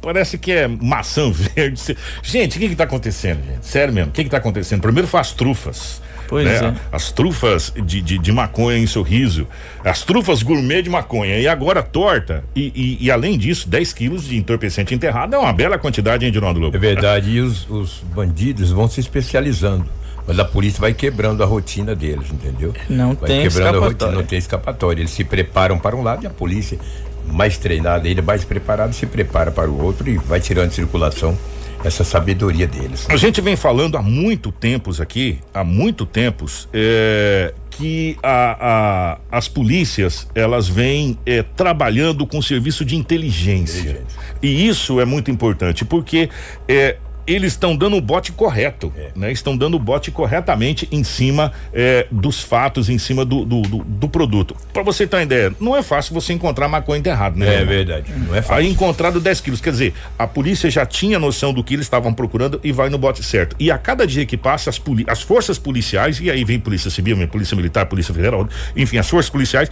[0.00, 1.96] parece que é maçã verde.
[2.22, 3.66] Gente, o que que tá acontecendo, gente?
[3.66, 4.80] Sério mesmo, o que que tá acontecendo?
[4.80, 6.02] Primeiro faz trufas.
[6.28, 6.76] Pois né?
[6.76, 6.96] é.
[6.96, 9.48] As trufas de, de, de, maconha em sorriso,
[9.84, 14.28] as trufas gourmet de maconha e agora torta e, e, e além disso 10 quilos
[14.28, 16.76] de entorpecente enterrado é uma bela quantidade, hein, Ronaldo Lobo?
[16.76, 19.86] É verdade, e os, os bandidos vão se especializando.
[20.26, 22.72] Mas a polícia vai quebrando a rotina deles, entendeu?
[22.88, 24.14] Não vai tem quebrando a rotina, escapatória.
[24.16, 25.00] não tem escapatória.
[25.00, 26.78] Eles se preparam para um lado e a polícia,
[27.26, 31.36] mais treinada, ele mais preparado, se prepara para o outro e vai tirando de circulação
[31.84, 33.06] essa sabedoria deles.
[33.08, 39.38] A gente vem falando há muito tempos aqui, há muito tempos, é, que a, a,
[39.38, 43.80] as polícias elas vêm é, trabalhando com serviço de inteligência.
[43.80, 44.20] Inteligência.
[44.42, 46.28] E isso é muito importante, porque
[46.68, 46.96] é,
[47.32, 49.08] eles estão dando o bote correto, É.
[49.14, 49.32] né?
[49.32, 53.78] Estão dando o bote corretamente em cima é, dos fatos, em cima do, do, do,
[53.84, 54.56] do produto.
[54.72, 57.46] Para você ter uma ideia, não é fácil você encontrar maconha enterrada, né?
[57.48, 57.66] É irmão?
[57.68, 58.54] verdade, não é fácil.
[58.54, 59.60] Aí encontrado 10 quilos.
[59.60, 62.98] Quer dizer, a polícia já tinha noção do que eles estavam procurando e vai no
[62.98, 63.56] bote certo.
[63.58, 67.16] E a cada dia que passa, as, as forças policiais, e aí vem Polícia Civil,
[67.16, 69.70] vem Polícia Militar, Polícia Federal, enfim, as forças policiais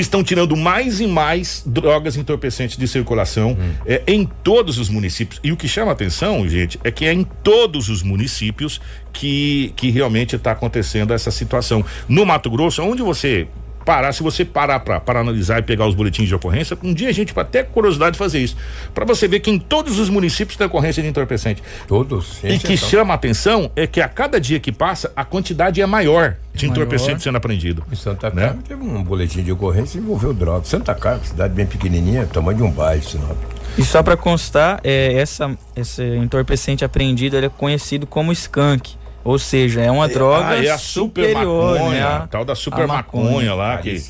[0.00, 3.56] estão tirando mais e mais drogas entorpecentes de circulação
[3.86, 5.40] é, em todos os municípios.
[5.42, 8.80] E o que chama atenção, gente, é que é em todos os municípios
[9.12, 11.84] que, que realmente está acontecendo essa situação.
[12.08, 13.48] No Mato Grosso, onde você
[13.86, 17.12] parar, se você parar para analisar e pegar os boletins de ocorrência, um dia a
[17.12, 18.56] gente vai até curiosidade de fazer isso.
[18.92, 21.62] Para você ver que em todos os municípios tem ocorrência de entorpecente.
[21.86, 22.38] Todos.
[22.42, 22.88] E que exceção.
[22.88, 26.66] chama a atenção é que a cada dia que passa, a quantidade é maior de
[26.66, 26.82] Maior.
[26.82, 27.84] entorpecente sendo apreendido.
[27.92, 28.46] Em Santa né?
[28.46, 30.64] Carmen teve um boletim de ocorrência que envolveu droga.
[30.64, 33.36] Santa Carmen, cidade bem pequenininha, tamanho de um bairro, Sinop.
[33.78, 38.96] E só para constar, é, essa, esse entorpecente apreendido ele é conhecido como skunk.
[39.26, 42.02] Ou seja, é uma droga Ah, é a super superior, maconha, né?
[42.04, 44.00] a tal da super a maconha, lá, que.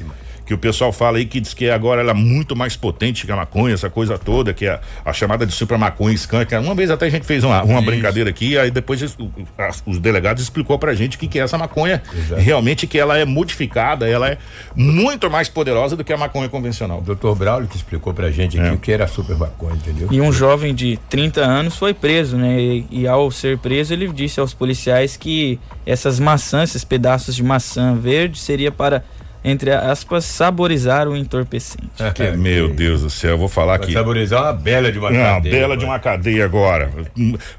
[0.46, 3.32] Que o pessoal fala aí que diz que agora ela é muito mais potente que
[3.32, 6.54] a maconha, essa coisa toda, que é a chamada de super maconha skunk.
[6.54, 9.28] Uma vez até a gente fez uma, uma brincadeira aqui, aí depois es- o-
[9.58, 12.00] as- os delegados explicou pra gente o que, que é essa maconha.
[12.16, 12.40] Exato.
[12.40, 14.38] Realmente que ela é modificada, ela é
[14.74, 16.98] muito mais poderosa do que a maconha convencional.
[16.98, 18.72] O doutor Braulio que explicou pra gente aqui É.
[18.72, 20.08] o que era super maconha, entendeu?
[20.12, 22.60] E um jovem de 30 anos foi preso, né?
[22.60, 27.42] E, e ao ser preso, ele disse aos policiais que essas maçãs, esses pedaços de
[27.42, 29.04] maçã verde, seria para,
[29.48, 31.86] entre aspas, saborizar o entorpecente.
[32.14, 33.92] Que, meu Deus do céu, eu vou falar Vai aqui.
[33.92, 35.78] saborizar uma bela de uma Uma cadeia, bela agora.
[35.78, 36.90] de uma cadeia agora.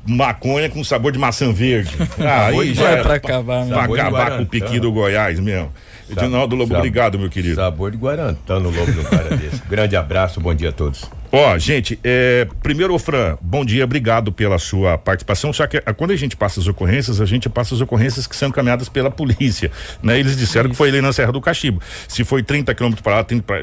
[0.05, 1.95] Maconha com sabor de maçã verde.
[2.19, 5.71] Ah, aí já É é pra acabar, pra acabar com o piqui do Goiás mesmo.
[6.09, 7.55] Edinaldo Lobo, obrigado, meu querido.
[7.55, 9.61] Sabor de Guarantã no lobo do cara desse.
[9.69, 11.03] Grande abraço, bom dia a todos.
[11.31, 15.51] Ó, gente, é, primeiro, Fran, bom dia, obrigado pela sua participação.
[15.51, 18.35] Só que ah, quando a gente passa as ocorrências, a gente passa as ocorrências que
[18.35, 19.69] são encaminhadas pela polícia,
[20.01, 20.17] né?
[20.19, 21.81] Eles disseram que foi ali na Serra do Cachimbo.
[22.07, 23.61] Se foi 30 quilômetros para lá, 30 pra,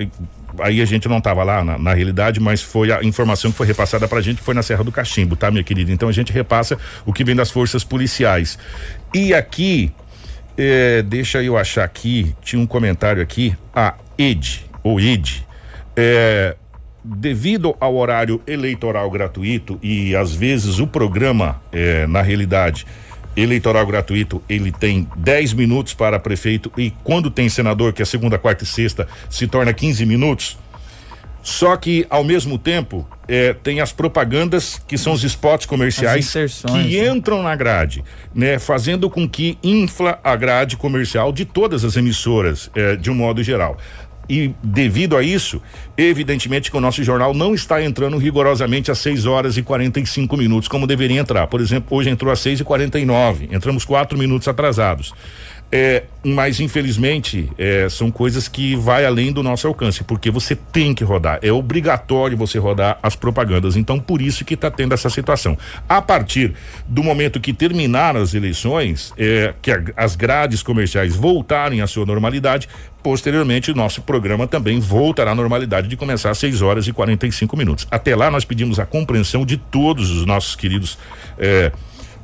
[0.59, 3.66] aí a gente não estava lá na, na realidade, mas foi a informação que foi
[3.66, 5.90] repassada pra gente que foi na Serra do Cachimbo, tá, minha querida?
[5.90, 8.59] Então a gente repassa o que vem das forças policiais.
[9.12, 9.92] E aqui,
[10.57, 15.47] é, deixa eu achar aqui, tinha um comentário aqui, a Ed, ou Ed,
[15.97, 16.57] é,
[17.05, 22.87] devido ao horário eleitoral gratuito e às vezes o programa, é, na realidade,
[23.37, 28.38] eleitoral gratuito, ele tem 10 minutos para prefeito e quando tem senador, que é segunda,
[28.38, 30.57] quarta e sexta, se torna 15 minutos.
[31.44, 36.72] Só que, ao mesmo tempo, é, tem as propagandas que são os spots comerciais que
[36.72, 37.07] né?
[37.07, 38.02] entram na grade,
[38.35, 38.59] né?
[38.59, 43.42] Fazendo com que infla a grade comercial de todas as emissoras, eh, de um modo
[43.42, 43.76] geral.
[44.28, 45.61] E devido a isso,
[45.96, 50.66] evidentemente que o nosso jornal não está entrando rigorosamente às 6 horas e 45 minutos,
[50.66, 51.46] como deveria entrar.
[51.46, 55.12] Por exemplo, hoje entrou às 6 e 49 entramos quatro minutos atrasados.
[55.76, 60.94] É, mas infelizmente é, são coisas que vai além do nosso alcance, porque você tem
[60.94, 63.74] que rodar, é obrigatório você rodar as propagandas.
[63.74, 65.58] Então, por isso que está tendo essa situação.
[65.88, 66.54] A partir
[66.87, 72.06] do momento que terminar as eleições, é, que a- as grades comerciais voltarem à sua
[72.06, 72.68] normalidade,
[73.02, 77.56] posteriormente o nosso programa também voltará à normalidade de começar às 6 horas e 45
[77.56, 77.84] minutos.
[77.90, 80.96] Até lá, nós pedimos a compreensão de todos os nossos queridos.
[81.37, 81.72] É,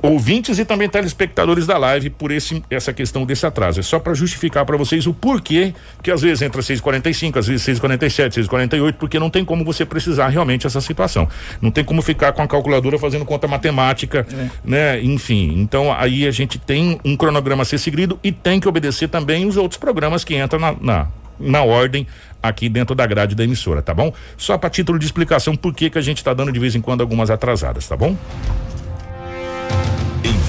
[0.02, 3.80] ouvintes e também telespectadores da live por esse, essa questão desse atraso.
[3.80, 7.66] É só para justificar para vocês o porquê que às vezes entra 6h45, às vezes
[7.66, 11.28] 6h47, 6h48, porque não tem como você precisar realmente essa situação.
[11.60, 14.26] Não tem como ficar com a calculadora fazendo conta matemática,
[14.64, 15.00] né?
[15.02, 19.08] Enfim, então aí a gente tem um cronograma a ser seguido e tem que obedecer
[19.08, 21.08] também os outros programas que entram na, na
[21.40, 22.06] na ordem
[22.42, 24.12] aqui dentro da grade da emissora, tá bom?
[24.36, 26.80] Só para título de explicação por que que a gente tá dando de vez em
[26.80, 28.16] quando algumas atrasadas, tá bom?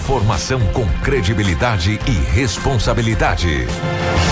[0.02, 3.68] Informação com credibilidade e responsabilidade.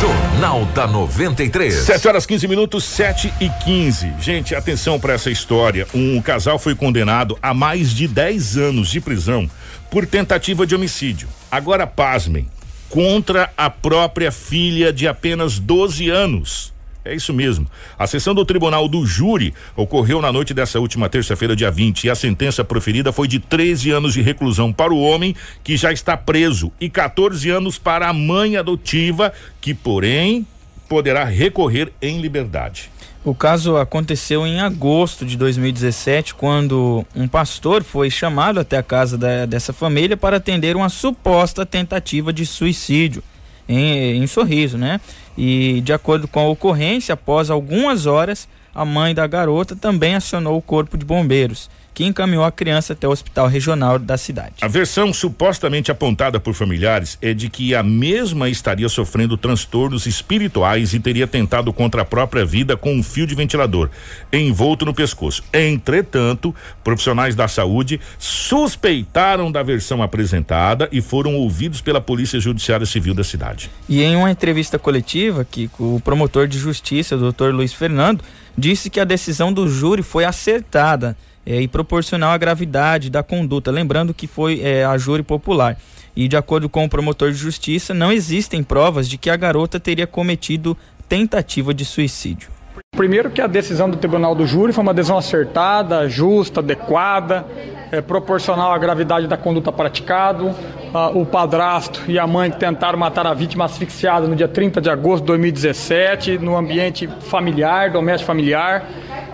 [0.02, 1.76] Jornal da 93.
[1.76, 4.14] 7 horas 15 minutos, 7 e 15.
[4.20, 5.88] Gente, atenção para essa história.
[5.94, 9.48] Um casal foi condenado a mais de 10 anos de prisão
[9.92, 11.30] por tentativa de homicídio.
[11.52, 12.50] Agora, pasmem,
[12.90, 16.74] contra a própria filha de apenas 12 anos.
[17.10, 17.66] É isso mesmo.
[17.98, 22.10] A sessão do Tribunal do Júri ocorreu na noite dessa última terça-feira, dia 20, e
[22.10, 26.16] a sentença proferida foi de 13 anos de reclusão para o homem que já está
[26.16, 30.46] preso e 14 anos para a mãe adotiva, que, porém,
[30.88, 32.92] poderá recorrer em liberdade.
[33.26, 39.18] O caso aconteceu em agosto de 2017, quando um pastor foi chamado até a casa
[39.18, 43.24] da, dessa família para atender uma suposta tentativa de suicídio
[43.70, 45.00] em, em Sorriso, né?
[45.38, 50.58] E de acordo com a ocorrência, após algumas horas, a mãe da garota também acionou
[50.58, 51.70] o corpo de bombeiros
[52.00, 54.54] que encaminhou a criança até o hospital regional da cidade.
[54.62, 60.94] A versão supostamente apontada por familiares é de que a mesma estaria sofrendo transtornos espirituais
[60.94, 63.90] e teria tentado contra a própria vida com um fio de ventilador
[64.32, 65.44] envolto no pescoço.
[65.52, 73.14] Entretanto, profissionais da saúde suspeitaram da versão apresentada e foram ouvidos pela Polícia Judiciária Civil
[73.14, 73.70] da cidade.
[73.90, 78.24] E em uma entrevista coletiva, que o promotor de justiça, o doutor Luiz Fernando,
[78.58, 81.18] disse que a decisão do júri foi acertada
[81.50, 83.72] é, e proporcional à gravidade da conduta.
[83.72, 85.76] Lembrando que foi é, a júri popular.
[86.16, 89.80] E de acordo com o promotor de justiça, não existem provas de que a garota
[89.80, 92.59] teria cometido tentativa de suicídio.
[93.00, 97.46] Primeiro que a decisão do tribunal do júri foi uma decisão acertada, justa, adequada,
[97.94, 100.54] é, proporcional à gravidade da conduta praticada.
[100.94, 104.82] Ah, o padrasto e a mãe que tentaram matar a vítima asfixiada no dia 30
[104.82, 108.86] de agosto de 2017, no ambiente familiar, doméstico familiar.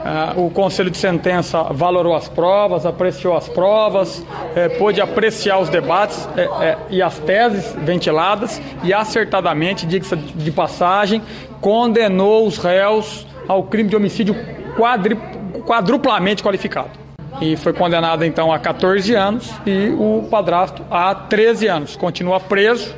[0.05, 4.23] Ah, o Conselho de Sentença valorou as provas, apreciou as provas,
[4.55, 10.51] eh, pôde apreciar os debates eh, eh, e as teses ventiladas e acertadamente, diga-se de
[10.51, 11.23] passagem,
[11.59, 14.35] condenou os réus ao crime de homicídio
[14.75, 15.15] quadri,
[15.65, 16.91] quadruplamente qualificado.
[17.41, 21.95] E foi condenado então a 14 anos e o padrasto a 13 anos.
[21.95, 22.93] Continua preso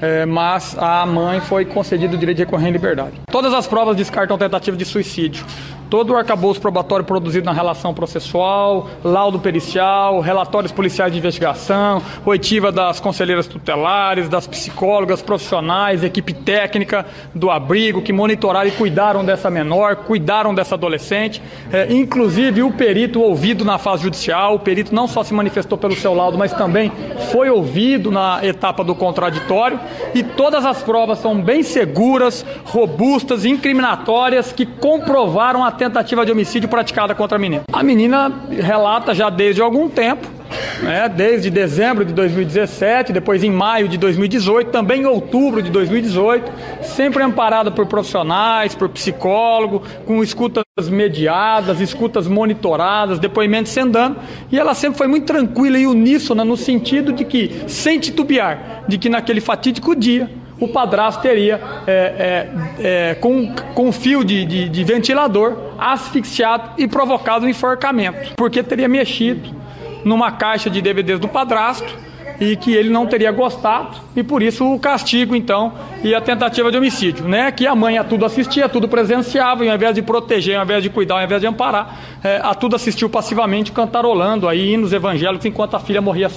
[0.00, 3.20] é, mas a mãe foi concedido o direito de recorrer em liberdade.
[3.30, 5.44] Todas as provas descartam tentativa de suicídio.
[5.90, 12.70] Todo o arcabouço probatório produzido na relação processual, laudo pericial, relatórios policiais de investigação, oitiva
[12.70, 19.50] das conselheiras tutelares, das psicólogas profissionais, equipe técnica do abrigo que monitoraram e cuidaram dessa
[19.50, 21.40] menor, cuidaram dessa adolescente.
[21.72, 25.96] É, inclusive o perito ouvido na fase judicial, o perito não só se manifestou pelo
[25.96, 26.92] seu laudo, mas também
[27.32, 29.80] foi ouvido na etapa do contraditório
[30.14, 36.68] e todas as provas são bem seguras, robustas, incriminatórias, que comprovaram a tentativa de homicídio
[36.68, 37.62] praticada contra a menina.
[37.72, 40.38] A menina relata já desde algum tempo
[40.82, 46.50] né, desde dezembro de 2017, depois em maio de 2018, também em outubro de 2018,
[46.82, 54.16] sempre amparada por profissionais, por psicólogo, com escutas mediadas, escutas monitoradas, depoimentos sem dano,
[54.50, 58.98] e ela sempre foi muito tranquila e uníssona no sentido de que, sem titubear, de
[58.98, 64.68] que naquele fatídico dia o padrasto teria, é, é, é, com, com fio de, de,
[64.68, 69.56] de ventilador, asfixiado e provocado um enforcamento, porque teria mexido
[70.04, 72.08] numa caixa de DVDs do padrasto
[72.40, 75.72] e que ele não teria gostado e por isso o castigo então
[76.04, 77.50] e a tentativa de homicídio, né?
[77.50, 80.64] Que a mãe a tudo assistia, a tudo presenciava e ao invés de proteger, ao
[80.64, 84.92] invés de cuidar, ao invés de amparar, é, a tudo assistiu passivamente cantarolando aí hinos
[84.92, 86.28] evangélicos enquanto a filha morria.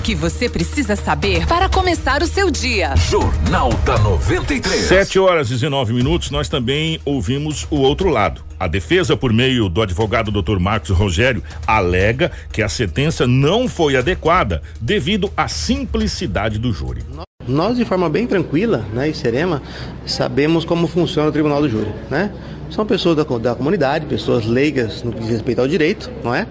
[0.00, 2.96] O que você precisa saber para começar o seu dia.
[2.96, 4.86] Jornal da 93.
[4.86, 8.42] 7 horas e 19 minutos, nós também ouvimos o outro lado.
[8.58, 10.58] A defesa, por meio do advogado Dr.
[10.58, 17.02] Marcos Rogério, alega que a sentença não foi adequada devido à simplicidade do júri.
[17.46, 19.60] Nós, de forma bem tranquila né, e serena,
[20.06, 21.92] sabemos como funciona o tribunal do júri.
[22.10, 22.32] Né?
[22.70, 26.46] São pessoas da, da comunidade, pessoas leigas no que diz respeito ao direito, não é?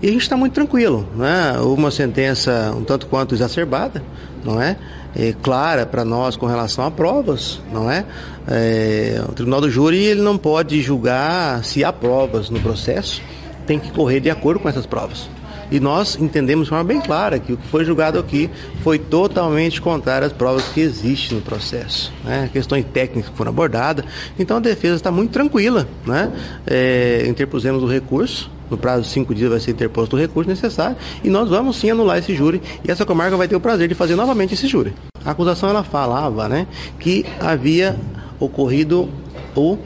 [0.00, 1.58] E a gente está muito tranquilo, né?
[1.60, 4.02] Uma sentença um tanto quanto exacerbada,
[4.44, 4.76] não é?
[5.16, 8.04] é clara para nós com relação a provas, não é?
[8.46, 9.20] é?
[9.28, 13.20] O Tribunal do Júri ele não pode julgar se há provas no processo,
[13.66, 15.28] tem que correr de acordo com essas provas.
[15.70, 18.50] E nós entendemos de forma bem clara que o que foi julgado aqui
[18.82, 22.12] foi totalmente contrário às provas que existem no processo.
[22.24, 22.48] Né?
[22.52, 24.04] Questões técnicas foram abordadas.
[24.38, 25.86] Então a defesa está muito tranquila.
[26.06, 26.32] Né?
[26.66, 28.50] É, interpusemos o recurso.
[28.70, 31.90] No prazo de cinco dias vai ser interposto o recurso necessário e nós vamos sim
[31.90, 34.92] anular esse júri e essa comarca vai ter o prazer de fazer novamente esse júri.
[35.24, 36.66] A acusação ela falava né,
[37.00, 37.96] que havia
[38.38, 39.08] ocorrido
[39.56, 39.78] o,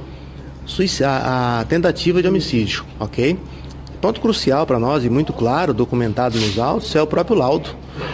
[1.04, 3.38] a, a tentativa de homicídio, ok?
[4.02, 7.70] Ponto crucial para nós e muito claro, documentado nos autos, é o próprio laudo.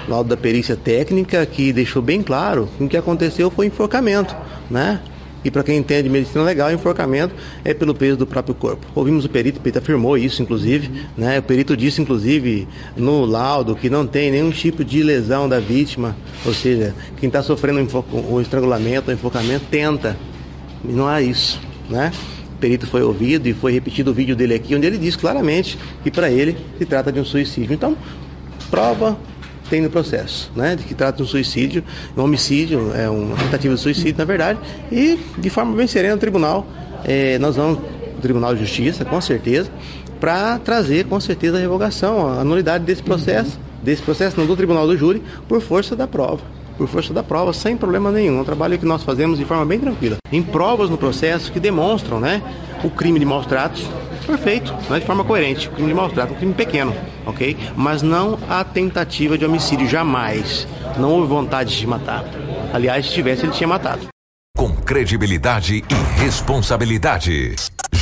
[0.06, 4.36] Laudo da perícia técnica que deixou bem claro que o que aconteceu foi enforcamento,
[4.70, 5.00] né?
[5.42, 8.86] E para quem entende medicina legal, enforcamento é pelo peso do próprio corpo.
[8.94, 10.90] Ouvimos o perito, o perito afirmou isso, inclusive.
[11.16, 11.38] Né?
[11.38, 16.16] O perito disse, inclusive, no laudo que não tem nenhum tipo de lesão da vítima.
[16.44, 17.88] Ou seja, quem está sofrendo
[18.28, 20.16] o estrangulamento, o enforcamento, tenta.
[20.84, 21.60] E não há isso.
[21.88, 22.10] Né?
[22.58, 25.78] O perito foi ouvido e foi repetido o vídeo dele aqui, onde ele diz claramente
[26.02, 27.72] que para ele se trata de um suicídio.
[27.72, 27.96] Então,
[28.68, 29.16] prova
[29.70, 30.74] tem no processo, né?
[30.74, 31.84] De que trata de um suicídio,
[32.16, 34.58] um homicídio, é uma tentativa de suicídio, na verdade,
[34.90, 36.66] e de forma bem serena no tribunal,
[37.04, 37.78] é, nós vamos
[38.16, 39.70] no Tribunal de Justiça, com certeza,
[40.18, 44.84] para trazer com certeza a revogação, a nulidade desse processo, desse processo, não do Tribunal
[44.84, 48.38] do Júri, por força da prova por força da prova, sem problema nenhum.
[48.38, 50.16] É um trabalho que nós fazemos de forma bem tranquila.
[50.32, 52.40] Em provas no processo que demonstram né,
[52.84, 53.84] o crime de maus tratos,
[54.24, 55.68] perfeito, né, de forma coerente.
[55.68, 56.94] O crime de maus tratos é um crime pequeno,
[57.26, 57.56] ok?
[57.76, 60.66] Mas não a tentativa de homicídio, jamais.
[60.96, 62.24] Não houve vontade de matar.
[62.72, 64.06] Aliás, se tivesse, ele tinha matado.
[64.56, 67.54] Com credibilidade e responsabilidade.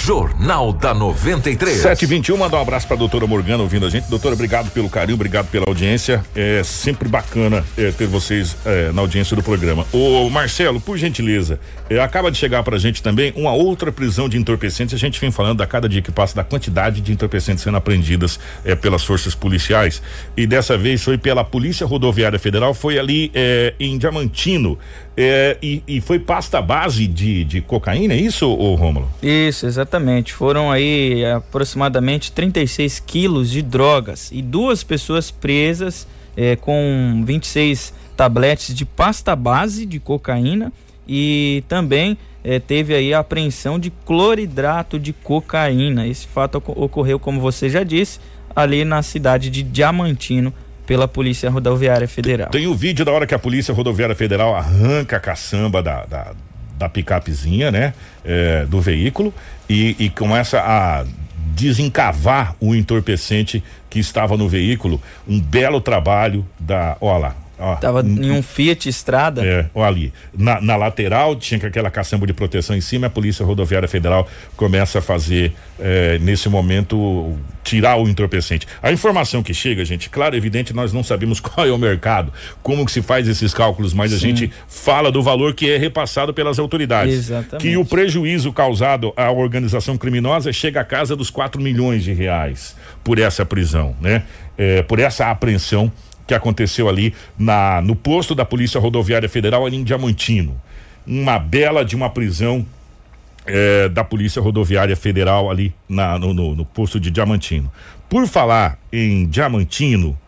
[0.07, 1.79] Jornal da 93.
[1.79, 4.09] 721, mandar um abraço pra doutora Morgana ouvindo a gente.
[4.09, 6.25] Doutora, obrigado pelo carinho, obrigado pela audiência.
[6.33, 9.85] É sempre bacana é, ter vocês é, na audiência do programa.
[9.93, 11.59] Ô Marcelo, por gentileza,
[11.91, 14.95] é, acaba de chegar pra gente também uma outra prisão de entorpecentes.
[14.95, 18.39] A gente vem falando a cada dia que passa da quantidade de entorpecentes sendo apreendidas
[18.65, 20.01] é, pelas forças policiais.
[20.37, 24.79] E dessa vez foi pela Polícia Rodoviária Federal, foi ali é, em Diamantino.
[25.17, 29.11] É, e, e, foi pasta base de, de cocaína, é isso, ô Rômulo?
[29.23, 30.35] Isso, exatamente.
[30.35, 38.75] Foram aí aproximadamente 36 quilos de drogas e duas pessoas presas é, com 26 tabletes
[38.75, 40.71] de pasta base de cocaína
[41.09, 46.07] e também é, teve aí a apreensão de cloridrato de cocaína.
[46.07, 48.21] Esse fato ocorreu, como você já disse,
[48.55, 50.53] ali na cidade de Diamantino,
[50.87, 52.49] pela Polícia Rodoviária Federal.
[52.51, 56.33] Tem o vídeo da hora que a Polícia Rodoviária Federal arranca a caçamba da, da,
[56.79, 57.93] da picapezinha, né?
[58.25, 59.35] É, do veículo
[59.69, 61.05] e, e começa a
[61.55, 65.01] desencavar o entorpecente que estava no veículo.
[65.27, 66.97] Um belo trabalho da.
[67.01, 69.45] Olha lá, Ó, Tava em um Fiat Estrada.
[69.45, 70.13] É, olha ali.
[70.37, 74.99] Na, na, lateral tinha aquela caçamba de proteção em cima, a Polícia Rodoviária Federal começa
[74.99, 78.67] a fazer, é, nesse momento, tirar o entorpecente.
[78.83, 82.31] A informação que chega, gente, claro, evidente, nós não sabemos qual é o mercado,
[82.63, 84.17] como que se faz esses cálculos, mas Sim.
[84.17, 87.15] a gente fala do valor que é repassado pelas autoridades.
[87.15, 87.63] Exatamente.
[87.63, 92.77] Que o prejuízo causado à organização criminosa chega à casa dos 4 milhões de reais
[93.03, 94.25] por essa prisão, né?
[94.59, 95.93] É, por essa apreensão
[96.27, 100.61] que aconteceu ali na no posto da Polícia Rodoviária Federal ali em Diamantino.
[101.07, 102.67] Uma bela de uma prisão
[103.47, 107.71] é, da Polícia Rodoviária Federal ali na, no, no, no, posto de Diamantino.
[108.09, 110.19] Por falar em Diamantino,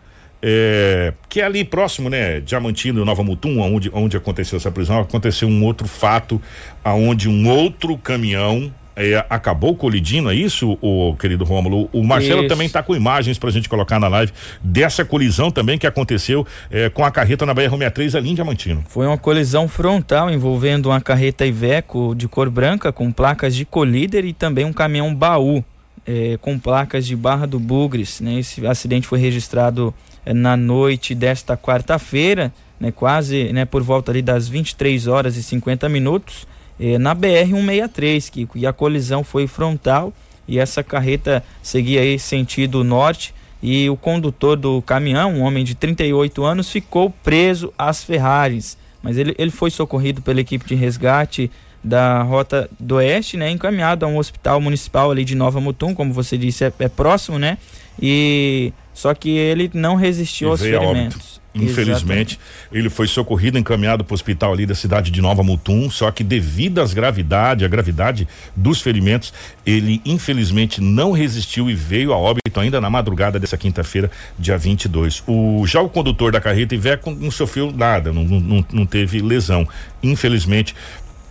[0.41, 5.49] é, que é ali próximo, né, Diamantino, Nova Mutum, onde, onde aconteceu essa prisão, aconteceu
[5.49, 6.41] um outro fato,
[6.83, 11.89] aonde um outro caminhão é, acabou colidindo, é isso, o querido Rômulo?
[11.93, 12.49] O Marcelo isso.
[12.49, 16.45] também está com imagens para a gente colocar na live dessa colisão também que aconteceu
[16.69, 18.83] é, com a carreta na BR-63 ali em Diamantino.
[18.87, 24.25] Foi uma colisão frontal envolvendo uma carreta Iveco de cor branca com placas de colíder
[24.25, 25.63] e também um caminhão baú
[26.05, 28.19] é, com placas de Barra do Bugres.
[28.19, 28.39] Né?
[28.39, 29.93] Esse acidente foi registrado
[30.25, 32.91] é, na noite desta quarta-feira, né?
[32.91, 36.47] quase né, por volta ali das 23 horas e 50 minutos
[36.79, 40.13] eh, na BR-163, Kiko, e a colisão foi frontal
[40.47, 45.75] e essa carreta seguia aí sentido norte e o condutor do caminhão, um homem de
[45.75, 51.51] 38 anos, ficou preso às ferragens, mas ele, ele foi socorrido pela equipe de resgate
[51.83, 56.13] da Rota do Oeste, né, encaminhado a um hospital municipal ali de Nova Mutum, como
[56.13, 57.57] você disse, é, é próximo, né,
[58.01, 61.39] e só que ele não resistiu aos ferimentos.
[61.55, 62.39] Infelizmente, Exatamente.
[62.69, 66.21] ele foi socorrido, encaminhado para o hospital ali da cidade de Nova Mutum, só que
[66.21, 69.33] devido às gravidade, a gravidade dos ferimentos,
[69.65, 75.23] ele infelizmente não resistiu e veio a óbito ainda na madrugada dessa quinta-feira, dia 22.
[75.25, 79.65] O já o condutor da carreta Iveco não sofreu nada, não, não, não teve lesão.
[80.03, 80.75] Infelizmente,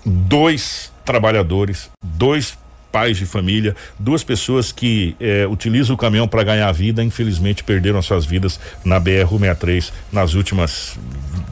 [0.07, 2.57] dois trabalhadores, dois
[2.91, 8.01] pais de família, duas pessoas que eh, utilizam o caminhão para ganhar vida, infelizmente perderam
[8.03, 10.99] suas vidas na BR-163 nas últimas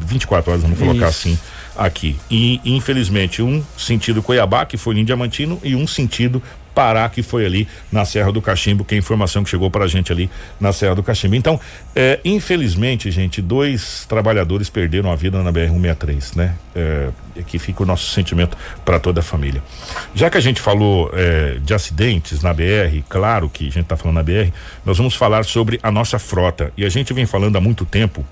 [0.06, 1.28] 24 horas, vamos colocar Isso.
[1.28, 1.38] assim,
[1.76, 2.16] aqui.
[2.30, 6.42] E infelizmente um sentido Cuiabá, que foi em Diamantino, e um sentido
[6.76, 9.86] Pará, que foi ali na Serra do Cachimbo, que é a informação que chegou para
[9.86, 10.28] a gente ali
[10.60, 11.34] na Serra do Cachimbo.
[11.34, 11.58] Então,
[11.94, 16.54] é, infelizmente, gente, dois trabalhadores perderam a vida na BR-163, né?
[16.74, 17.08] É,
[17.40, 19.62] aqui fica o nosso sentimento para toda a família.
[20.14, 23.96] Já que a gente falou é, de acidentes na BR, claro que a gente está
[23.96, 24.52] falando na BR,
[24.84, 26.74] nós vamos falar sobre a nossa frota.
[26.76, 28.22] E a gente vem falando há muito tempo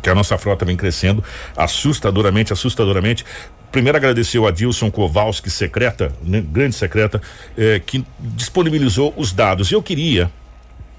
[0.00, 1.24] que a nossa frota vem crescendo
[1.56, 3.24] assustadoramente, assustadoramente.
[3.70, 7.20] Primeiro agradecer o Adilson Kowalski, secreta, né, grande secreta,
[7.56, 9.70] eh, que disponibilizou os dados.
[9.70, 10.30] Eu queria,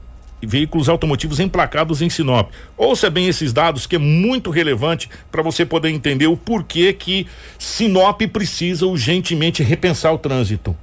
[0.41, 2.51] Veículos automotivos emplacados em Sinop.
[2.77, 7.25] Ouça bem esses dados que é muito relevante para você poder entender o porquê que
[7.57, 10.77] Sinop precisa urgentemente repensar o trânsito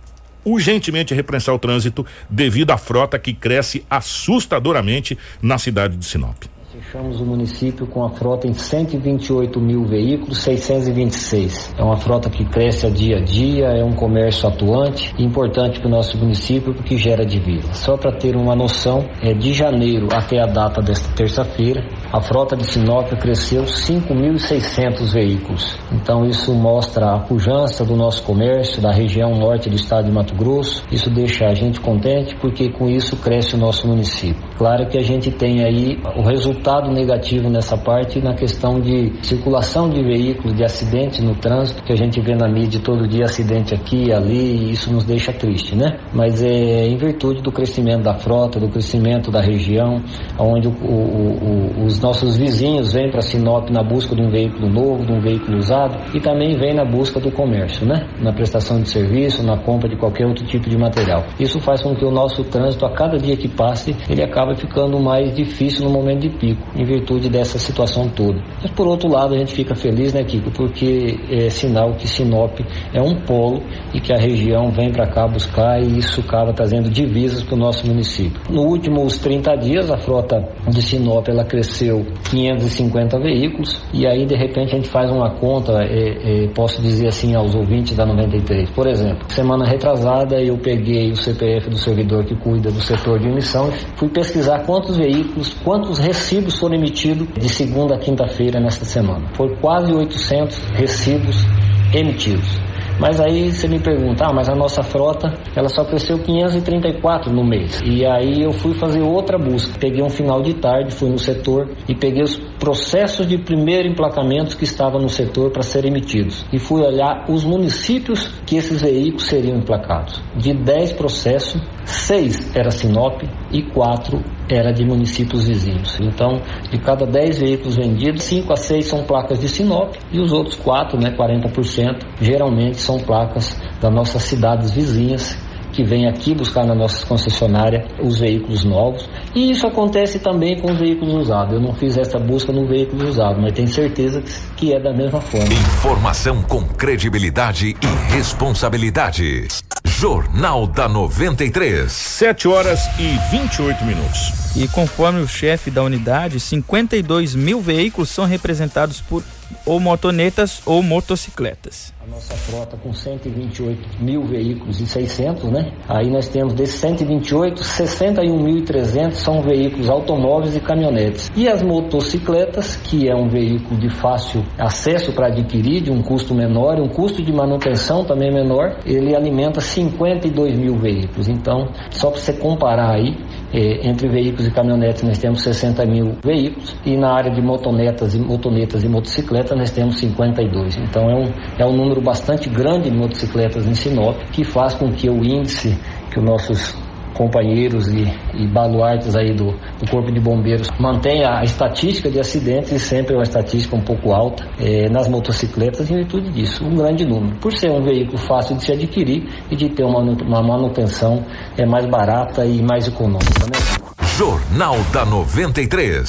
[0.44, 6.51] urgentemente reprensar o trânsito devido à frota que cresce assustadoramente na cidade de Sinop.
[6.92, 11.74] Fechamos o município com a frota em 128 mil veículos, 626.
[11.78, 15.80] É uma frota que cresce a dia a dia, é um comércio atuante e importante
[15.80, 17.72] para o nosso município porque gera divisa.
[17.72, 21.82] Só para ter uma noção, é de janeiro até a data desta terça-feira,
[22.12, 25.78] a frota de Sinop cresceu 5.600 veículos.
[25.90, 30.34] Então isso mostra a pujança do nosso comércio da região norte do estado de Mato
[30.34, 30.84] Grosso.
[30.92, 34.42] Isso deixa a gente contente porque com isso cresce o nosso município.
[34.58, 39.12] Claro que a gente tem aí o resultado resultado negativo nessa parte na questão de
[39.22, 43.24] circulação de veículos, de acidentes no trânsito, que a gente vê na mídia todo dia
[43.24, 45.98] acidente aqui ali, e isso nos deixa triste, né?
[46.12, 50.02] Mas é em virtude do crescimento da frota, do crescimento da região,
[50.38, 54.68] onde o, o, o, os nossos vizinhos vêm para Sinop na busca de um veículo
[54.68, 58.08] novo, de um veículo usado, e também vêm na busca do comércio, né?
[58.20, 61.24] Na prestação de serviço, na compra de qualquer outro tipo de material.
[61.38, 64.98] Isso faz com que o nosso trânsito, a cada dia que passe, ele acaba ficando
[65.00, 68.40] mais difícil no momento de pico em virtude dessa situação toda.
[68.62, 72.60] Mas por outro lado, a gente fica feliz, né, Kiko, porque é sinal que Sinop
[72.92, 73.62] é um polo
[73.94, 77.58] e que a região vem para cá buscar e isso acaba trazendo divisas para o
[77.58, 78.40] nosso município.
[78.50, 84.34] Nos últimos 30 dias, a frota de Sinop ela cresceu 550 veículos e aí de
[84.34, 88.70] repente a gente faz uma conta, é, é, posso dizer assim aos ouvintes da 93.
[88.70, 93.28] Por exemplo, semana retrasada eu peguei o CPF do servidor que cuida do setor de
[93.28, 99.26] emissão fui pesquisar quantos veículos, quantos recibos foram emitidos de segunda a quinta-feira nesta semana.
[99.34, 101.44] Foi quase 800 recibos
[101.92, 102.56] emitidos.
[103.00, 107.42] Mas aí você me pergunta, ah, mas a nossa frota, ela só cresceu 534 no
[107.42, 107.82] mês.
[107.84, 109.76] E aí eu fui fazer outra busca.
[109.76, 114.56] Peguei um final de tarde, fui no setor e peguei os processos de primeiro emplacamento
[114.56, 116.46] que estavam no setor para serem emitidos.
[116.52, 120.22] E fui olhar os municípios que esses veículos seriam emplacados.
[120.36, 125.98] De 10 processos, 6 era Sinop e 4 era de municípios vizinhos.
[126.00, 126.40] Então,
[126.70, 130.54] de cada 10 veículos vendidos, 5 a 6 são placas de Sinop e os outros
[130.54, 135.36] 4, né, 40%, geralmente são placas das nossas cidades vizinhas
[135.72, 139.08] que vêm aqui buscar na nossa concessionária os veículos novos.
[139.34, 141.54] E isso acontece também com os veículos usados.
[141.54, 144.22] Eu não fiz essa busca no veículo usado, mas tenho certeza
[144.56, 145.48] que é da mesma forma.
[145.52, 149.48] Informação com credibilidade e responsabilidade.
[149.84, 151.90] Jornal da 93.
[151.90, 154.42] 7 horas e 28 minutos.
[154.56, 159.22] E conforme o chefe da unidade, 52 mil veículos são representados por
[159.64, 161.92] ou motonetas ou motocicletas.
[162.04, 165.70] A nossa frota com 128 mil veículos e 600, né?
[165.88, 171.30] Aí nós temos desses 128, 61.300 são veículos automóveis e caminhonetes.
[171.36, 176.34] E as motocicletas, que é um veículo de fácil acesso para adquirir, de um custo
[176.34, 181.28] menor, um custo de manutenção também menor, ele alimenta 52 mil veículos.
[181.28, 183.16] Então, só para você comparar aí,
[183.52, 188.14] é, entre veículos e caminhonetes nós temos 60 mil veículos e na área de motonetas
[188.14, 190.78] e motonetas e motocicletas nós temos 52.
[190.78, 194.92] Então é um, é um número bastante grande de motocicletas em Sinop que faz com
[194.92, 195.78] que o índice
[196.10, 196.74] que os nossos
[197.12, 202.72] companheiros e, e baluartes aí do, do, Corpo de Bombeiros mantenha a estatística de acidentes
[202.72, 207.04] e sempre uma estatística um pouco alta é, nas motocicletas em virtude disso, um grande
[207.04, 207.36] número.
[207.36, 211.24] Por ser um veículo fácil de se adquirir e de ter uma, uma manutenção
[211.56, 213.44] é, mais barata e mais econômica.
[213.44, 213.82] Né?
[214.16, 216.08] Jornal da 93.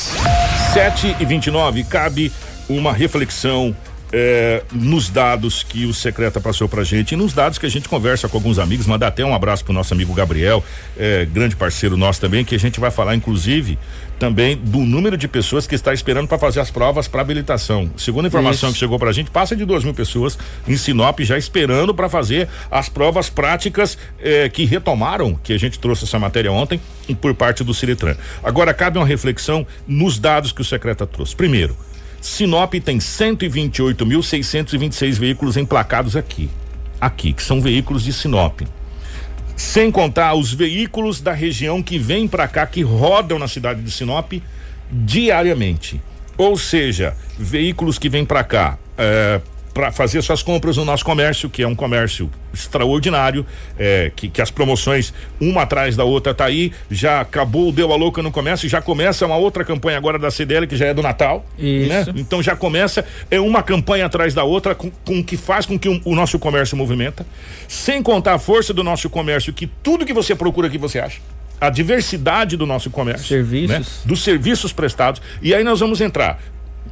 [0.74, 2.32] 7 e 29 cabe
[2.70, 3.76] uma reflexão
[4.14, 7.90] é, nos dados que o secreta passou pra gente e nos dados que a gente
[7.90, 10.64] conversa com alguns amigos, mandar até um abraço pro nosso amigo Gabriel,
[10.96, 13.78] é, grande parceiro nosso também, que a gente vai falar inclusive
[14.20, 17.90] também do número de pessoas que está esperando para fazer as provas para habilitação.
[17.98, 18.76] Segundo a informação Isso.
[18.76, 20.38] que chegou para a gente, passa de duas mil pessoas
[20.68, 25.80] em Sinop já esperando para fazer as provas práticas eh, que retomaram, que a gente
[25.80, 26.80] trouxe essa matéria ontem,
[27.20, 28.16] por parte do Ciretran.
[28.44, 31.36] Agora cabe uma reflexão nos dados que o secretário trouxe.
[31.36, 31.76] Primeiro,
[32.24, 36.50] Sinop tem 128.626 veículos emplacados aqui.
[37.02, 38.62] Aqui, que são veículos de Sinop.
[39.58, 43.92] Sem contar os veículos da região que vêm para cá, que rodam na cidade de
[43.92, 44.32] Sinop
[44.90, 46.02] diariamente.
[46.38, 49.42] Ou seja, veículos que vêm para cá é,
[49.74, 53.46] para fazer suas compras no nosso comércio, que é um comércio extraordinário,
[53.78, 57.96] é, que, que as promoções uma atrás da outra tá aí, já acabou, deu a
[57.96, 61.02] louca no comércio, já começa uma outra campanha agora da CDL que já é do
[61.02, 61.90] Natal, Isso.
[61.90, 62.06] né?
[62.16, 65.90] Então já começa é uma campanha atrás da outra com, com que faz com que
[65.90, 67.26] o, o nosso comércio movimenta,
[67.68, 71.20] sem contar a força do nosso comércio, que tudo que você procura aqui você acha
[71.60, 73.86] a diversidade do nosso comércio, serviços, né?
[74.06, 75.22] dos serviços prestados.
[75.42, 76.40] E aí nós vamos entrar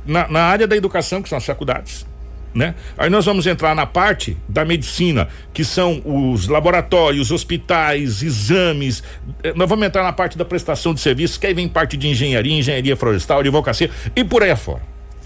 [0.05, 2.05] na, na área da educação, que são as faculdades,
[2.53, 2.75] né?
[2.97, 9.03] Aí nós vamos entrar na parte da medicina, que são os laboratórios, hospitais, exames.
[9.43, 12.07] Eh, nós vamos entrar na parte da prestação de serviços, que aí vem parte de
[12.07, 14.81] engenharia, engenharia florestal, advocacia e por aí afora.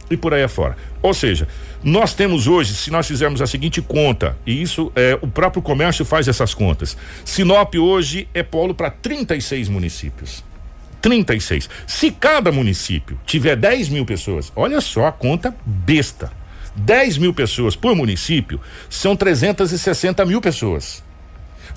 [0.10, 0.78] E por aí afora.
[1.02, 1.48] Ou seja,
[1.84, 6.06] nós temos hoje, se nós fizermos a seguinte conta, e isso é o próprio comércio
[6.06, 6.96] faz essas contas.
[7.24, 10.44] Sinop hoje é polo para 36 municípios.
[11.02, 11.70] 36.
[11.88, 16.32] Se cada município tiver 10 mil pessoas, olha só a conta besta
[16.76, 18.60] 10 mil pessoas por município
[18.90, 21.04] são 360 mil pessoas.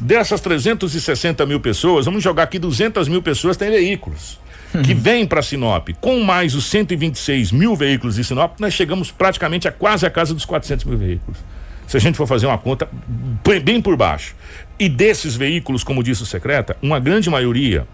[0.01, 4.39] Dessas 360 mil pessoas, vamos jogar aqui 200 mil pessoas têm veículos.
[4.85, 5.89] Que vêm para Sinop.
[6.01, 10.35] Com mais os 126 mil veículos de Sinop, nós chegamos praticamente a quase a casa
[10.35, 11.39] dos 400 mil veículos.
[11.87, 12.87] Se a gente for fazer uma conta
[13.65, 14.37] bem por baixo.
[14.79, 17.87] E desses veículos, como disse o secreta, uma grande maioria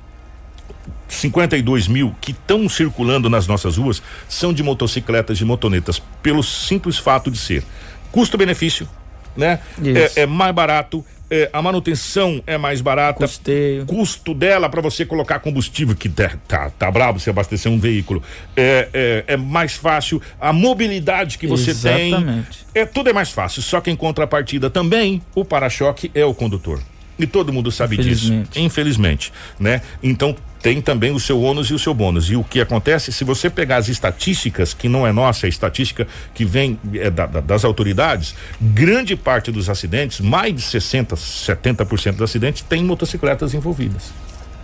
[1.08, 6.98] 52 mil que estão circulando nas nossas ruas são de motocicletas e motonetas, pelo simples
[6.98, 7.64] fato de ser
[8.10, 8.88] custo-benefício,
[9.36, 9.60] né?
[9.84, 13.86] É, é, mais barato, é, a manutenção é mais barata, Custeio.
[13.86, 18.22] custo dela para você colocar combustível que tá, tá, tá brabo você abastecer um veículo
[18.56, 22.64] é, é, é mais fácil, a mobilidade que você Exatamente.
[22.72, 23.62] tem, é tudo é mais fácil.
[23.62, 26.80] Só que em contrapartida também o para-choque é o condutor.
[27.18, 28.48] E todo mundo sabe Infelizmente.
[28.48, 28.60] disso.
[28.60, 29.82] Infelizmente, né?
[30.02, 32.30] Então tem também o seu ônus e o seu bônus.
[32.30, 36.06] E o que acontece, se você pegar as estatísticas, que não é nossa, é estatística
[36.32, 42.12] que vem é, da, da, das autoridades, grande parte dos acidentes, mais de 60, 70%
[42.12, 44.10] dos acidentes, tem motocicletas envolvidas.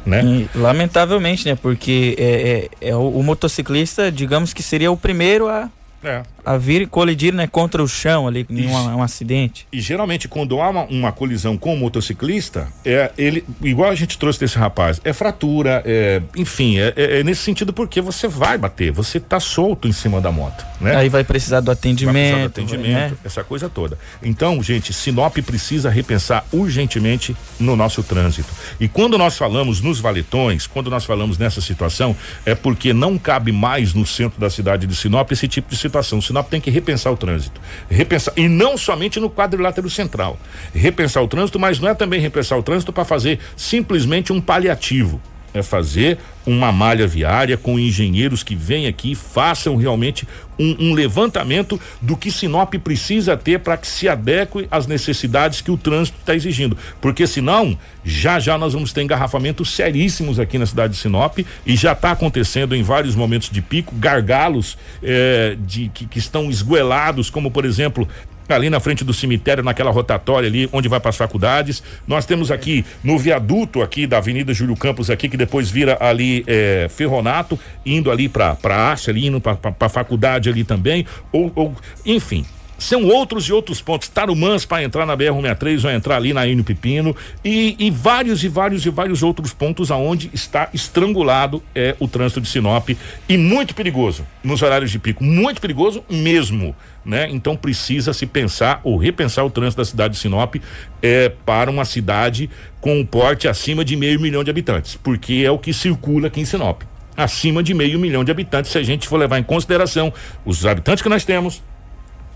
[0.06, 0.24] Né?
[0.24, 1.54] E, lamentavelmente, né?
[1.54, 5.68] Porque é, é, é o, o, motociclista, digamos que seria o primeiro a
[6.02, 6.22] é.
[6.44, 9.66] A vir colidir né, contra o chão ali, em um, um, acidente.
[9.72, 14.18] E geralmente, quando há uma, uma, colisão com o motociclista, é ele, igual a gente
[14.18, 18.58] trouxe desse rapaz, é fratura, é, enfim, é, é, é nesse sentido porque você vai
[18.58, 20.64] bater, você está solto em cima da moto.
[20.80, 20.96] Né?
[20.96, 22.14] Aí vai precisar do atendimento.
[22.14, 23.18] Vai precisar do atendimento, né?
[23.24, 23.98] essa coisa toda.
[24.22, 28.48] Então, gente, Sinop precisa repensar urgentemente no nosso trânsito.
[28.80, 33.52] E quando nós falamos nos valetões, quando nós falamos nessa situação, é porque não cabe
[33.52, 36.20] mais no centro da cidade de Sinop esse tipo de situação situação.
[36.40, 37.60] Sinop tem que repensar o trânsito.
[37.88, 40.38] Repensar, e não somente no quadrilátero central.
[40.74, 45.20] Repensar o trânsito, mas não é também repensar o trânsito para fazer simplesmente um paliativo
[45.52, 50.26] é fazer uma malha viária com engenheiros que venham aqui e façam realmente
[50.58, 55.70] um, um, levantamento do que Sinop precisa ter para que se adeque às necessidades que
[55.70, 56.76] o trânsito está exigindo.
[57.00, 61.76] Porque senão, já já nós vamos ter engarrafamentos seríssimos aqui na cidade de Sinop e
[61.76, 67.30] já está acontecendo em vários momentos de pico, gargalos eh, de que, que estão esguelados,
[67.30, 68.08] como por exemplo
[68.54, 71.82] ali na frente do cemitério, naquela rotatória ali, onde vai para as faculdades.
[72.06, 76.44] Nós temos aqui no viaduto aqui da Avenida Júlio Campos aqui, que depois vira ali
[76.46, 81.74] é, Ferronato, indo ali para para ali, indo para a faculdade ali também, ou, ou
[82.04, 82.44] enfim,
[82.80, 84.08] são outros e outros pontos.
[84.08, 87.14] Tarumãs para entrar na BR-163 vai entrar ali na Enio Pepino.
[87.44, 92.40] E, e, vários e vários e vários outros pontos aonde está estrangulado é o trânsito
[92.40, 92.88] de Sinop.
[93.28, 96.74] E muito perigoso nos horários de pico, muito perigoso mesmo,
[97.04, 97.28] né?
[97.30, 100.56] Então precisa se pensar ou repensar o trânsito da cidade de Sinop
[101.02, 102.48] é, para uma cidade
[102.80, 106.40] com um porte acima de meio milhão de habitantes, porque é o que circula aqui
[106.40, 106.82] em Sinop.
[107.16, 110.10] Acima de meio milhão de habitantes, se a gente for levar em consideração
[110.44, 111.62] os habitantes que nós temos,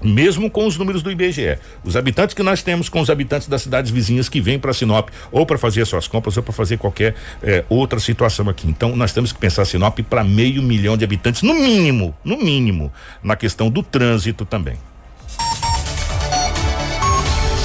[0.02, 1.58] mesmo com os números do IBGE.
[1.82, 5.08] Os habitantes que nós temos com os habitantes das cidades vizinhas que vêm para Sinop
[5.30, 8.68] ou para fazer suas compras ou para fazer qualquer eh, outra situação aqui.
[8.68, 12.92] Então nós temos que pensar Sinop para meio milhão de habitantes, no mínimo, no mínimo,
[13.22, 14.76] na questão do trânsito também.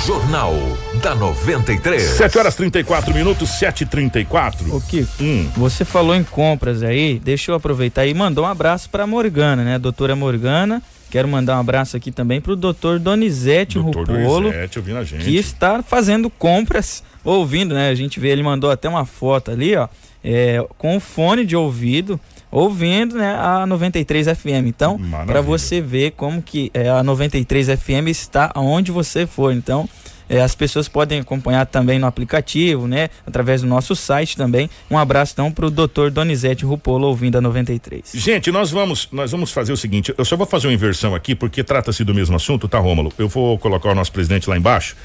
[0.10, 0.56] Jornal
[1.04, 2.02] da 93.
[2.02, 4.74] 7 horas 34 minutos, 7h34.
[4.74, 5.08] O que?
[5.22, 5.48] Hum.
[5.56, 9.78] Você falou em compras aí, deixa eu aproveitar e mandou um abraço para Morgana, né?
[9.78, 10.82] Doutora Morgana.
[11.10, 15.04] Quero mandar um abraço aqui também para o doutor Donizete doutor Rupolo, Donizete, ouvindo a
[15.04, 15.24] gente.
[15.24, 17.90] que está fazendo compras, ouvindo, né?
[17.90, 19.88] A gente vê, ele mandou até uma foto ali, ó,
[20.24, 22.20] é, com o fone de ouvido,
[22.52, 24.68] ouvindo, né, a 93 FM.
[24.68, 29.54] Então, para você ver como que é, a 93 FM está aonde você for.
[29.54, 29.88] Então,
[30.30, 33.10] é, as pessoas podem acompanhar também no aplicativo, né?
[33.26, 34.70] Através do nosso site também.
[34.90, 38.12] Um abraço então para o doutor Donizete Rupolo, ouvindo a 93.
[38.14, 41.34] Gente, nós vamos, nós vamos fazer o seguinte, eu só vou fazer uma inversão aqui,
[41.34, 43.12] porque trata-se do mesmo assunto, tá, Rômulo?
[43.18, 44.96] Eu vou colocar o nosso presidente lá embaixo,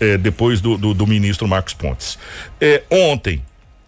[0.00, 2.18] é, depois do, do, do, ministro Marcos Pontes.
[2.60, 3.42] É, ontem,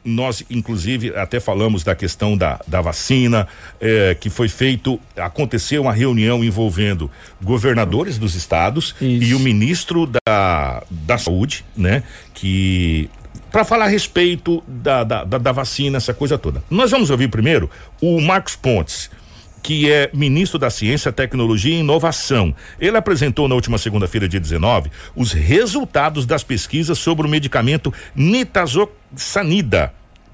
[0.04, 3.46] nós, inclusive, até falamos da questão da, da vacina,
[3.80, 7.10] eh, que foi feito, aconteceu uma reunião envolvendo
[7.42, 9.24] governadores dos estados Isso.
[9.24, 12.02] e o ministro da, da saúde, né?
[12.34, 13.08] Que
[13.50, 16.64] para falar a respeito da, da, da, da, vacina, essa coisa toda.
[16.70, 19.10] Nós vamos ouvir primeiro o Marcos Pontes,
[19.62, 22.54] que é ministro da Ciência, Tecnologia e Inovação.
[22.80, 29.92] Ele apresentou na última segunda-feira, dia 19, os resultados das pesquisas sobre o medicamento nitazoxanida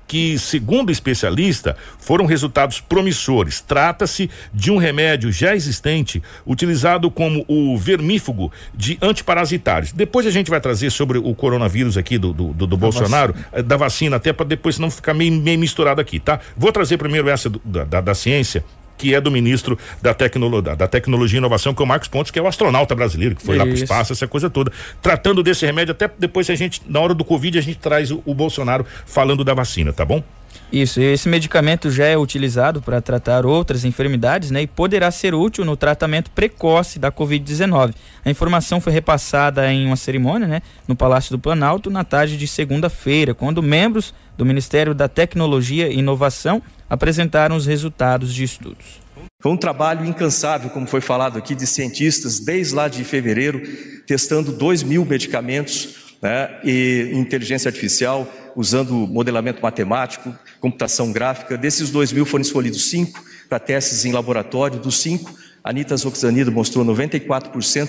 [0.09, 3.61] que, segundo o especialista, foram resultados promissores.
[3.61, 9.93] Trata-se de um remédio já existente, utilizado como o vermífugo de antiparasitários.
[9.93, 13.51] Depois a gente vai trazer sobre o coronavírus aqui do, do, do, do Bolsonaro, vacina.
[13.53, 16.41] Eh, da vacina, até para depois não ficar meio, meio misturado aqui, tá?
[16.57, 18.65] Vou trazer primeiro essa do, da, da ciência
[18.99, 22.09] que é do ministro da, tecnolo, da, da Tecnologia e Inovação, que é o Marcos
[22.09, 23.65] Pontes, que é o astronauta brasileiro, que foi Isso.
[23.65, 24.73] lá para o espaço, essa coisa toda.
[25.01, 28.21] Tratando desse remédio, até depois a gente, na hora do Covid, a gente traz o,
[28.27, 30.23] o Bolsonaro falando da vacina, tá bom?
[30.71, 35.65] Isso, esse medicamento já é utilizado para tratar outras enfermidades, né, e poderá ser útil
[35.65, 37.95] no tratamento precoce da Covid-19.
[38.23, 42.47] A informação foi repassada em uma cerimônia, né, no Palácio do Planalto, na tarde de
[42.47, 49.01] segunda-feira, quando membros do Ministério da Tecnologia e Inovação apresentaram os resultados de estudos.
[49.41, 53.63] Foi um trabalho incansável, como foi falado aqui, de cientistas, desde lá de fevereiro,
[54.07, 61.57] testando 2 mil medicamentos né, e inteligência artificial, usando modelamento matemático, computação gráfica.
[61.57, 64.79] Desses 2 mil foram escolhidos cinco para testes em laboratório.
[64.79, 65.33] Dos cinco,
[65.63, 67.89] a nitazoxanida mostrou 94%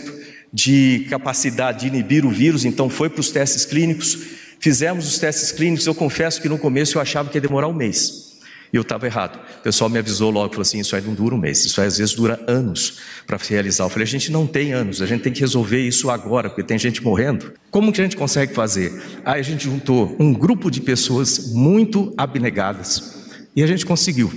[0.51, 4.17] de capacidade de inibir o vírus, então foi para os testes clínicos.
[4.59, 7.73] Fizemos os testes clínicos, eu confesso que no começo eu achava que ia demorar um
[7.73, 8.28] mês.
[8.71, 9.39] E eu estava errado.
[9.59, 11.87] O pessoal me avisou logo, falou assim: isso aí não dura um mês, isso aí
[11.87, 13.85] às vezes dura anos para realizar.
[13.85, 16.63] Eu falei: a gente não tem anos, a gente tem que resolver isso agora, porque
[16.63, 17.53] tem gente morrendo.
[17.71, 18.93] Como que a gente consegue fazer?
[19.25, 24.31] Aí a gente juntou um grupo de pessoas muito abnegadas e a gente conseguiu.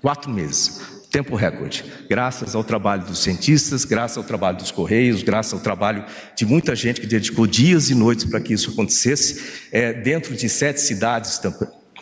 [0.00, 5.54] Quatro meses tempo recorde, graças ao trabalho dos cientistas, graças ao trabalho dos Correios, graças
[5.54, 6.04] ao trabalho
[6.36, 9.42] de muita gente que dedicou dias e noites para que isso acontecesse,
[9.72, 11.38] é, dentro de sete cidades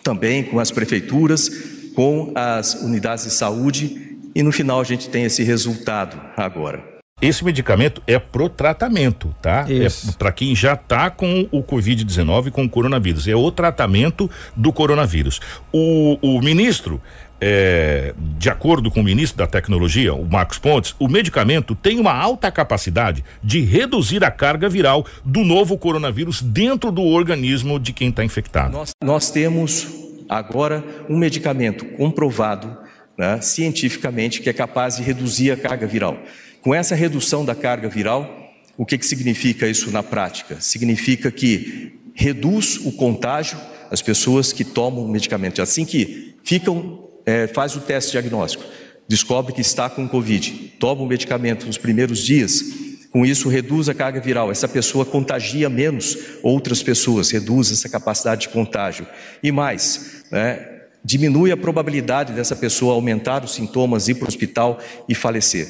[0.07, 1.51] também com as prefeituras,
[1.97, 6.97] com as unidades de saúde e no final a gente tem esse resultado agora.
[7.21, 9.65] Esse medicamento é pro tratamento, tá?
[9.67, 10.11] É Isso.
[10.11, 13.27] É para quem já está com o Covid-19, com o coronavírus.
[13.27, 15.41] É o tratamento do coronavírus.
[15.73, 17.01] O, o ministro
[17.41, 22.12] é, de acordo com o ministro da Tecnologia, o Marcos Pontes, o medicamento tem uma
[22.12, 28.09] alta capacidade de reduzir a carga viral do novo coronavírus dentro do organismo de quem
[28.09, 28.72] está infectado.
[28.72, 29.87] Nós, nós, temos
[30.28, 32.76] agora um medicamento comprovado
[33.18, 36.18] né, cientificamente que é capaz de reduzir a carga viral.
[36.61, 38.28] Com essa redução da carga viral,
[38.76, 40.61] o que, que significa isso na prática?
[40.61, 43.59] Significa que reduz o contágio
[43.91, 45.62] as pessoas que tomam o medicamento.
[45.62, 48.64] Assim que ficam é, faz o teste diagnóstico,
[49.09, 52.62] descobre que está com Covid, toma o medicamento nos primeiros dias,
[53.11, 54.51] com isso reduz a carga viral.
[54.51, 59.07] Essa pessoa contagia menos outras pessoas, reduz essa capacidade de contágio.
[59.43, 60.68] E mais, né,
[61.03, 65.68] diminui a probabilidade dessa pessoa aumentar os sintomas, ir para o hospital e falecer.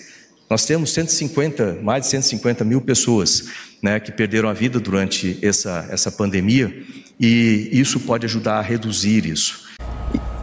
[0.49, 3.49] Nós temos 150, mais de 150 mil pessoas
[3.83, 6.73] né, que perderam a vida durante essa, essa pandemia
[7.19, 9.66] e isso pode ajudar a reduzir isso.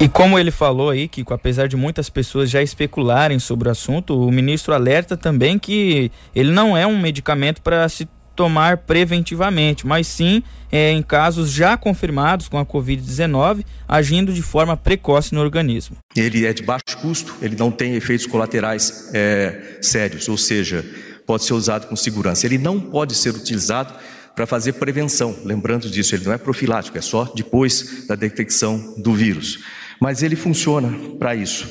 [0.04, 4.20] E como ele falou aí, que apesar de muitas pessoas já especularem sobre o assunto,
[4.20, 10.06] o ministro alerta também que ele não é um medicamento para se tomar preventivamente, mas
[10.06, 15.96] sim é, em casos já confirmados com a Covid-19, agindo de forma precoce no organismo.
[16.18, 20.84] Ele é de baixo custo, ele não tem efeitos colaterais é, sérios, ou seja,
[21.26, 22.46] pode ser usado com segurança.
[22.46, 23.94] Ele não pode ser utilizado
[24.36, 25.34] para fazer prevenção.
[25.46, 29.60] Lembrando disso, ele não é profilático, é só depois da detecção do vírus.
[30.00, 31.68] Mas ele funciona para isso.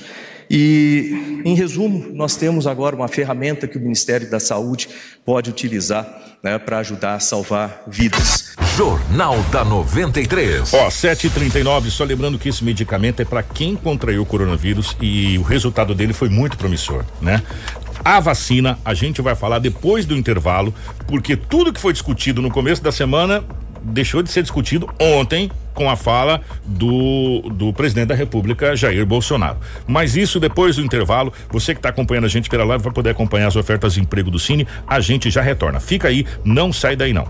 [0.54, 4.86] E, em resumo, nós temos agora uma ferramenta que o Ministério da Saúde
[5.24, 6.06] pode utilizar
[6.42, 8.54] né, para ajudar a salvar vidas.
[8.76, 10.74] Jornal da 93.
[10.74, 15.42] Ó, 7h39, só lembrando que esse medicamento é para quem contraiu o coronavírus e o
[15.42, 17.42] resultado dele foi muito promissor, né?
[18.04, 20.74] A vacina, a gente vai falar depois do intervalo,
[21.06, 23.44] porque tudo que foi discutido no começo da semana
[23.82, 29.58] deixou de ser discutido ontem com a fala do, do presidente da República, Jair Bolsonaro.
[29.86, 33.10] Mas isso depois do intervalo, você que está acompanhando a gente pela live vai poder
[33.10, 34.66] acompanhar as ofertas de emprego do Cine.
[34.86, 35.80] A gente já retorna.
[35.80, 37.26] Fica aí, não sai daí não.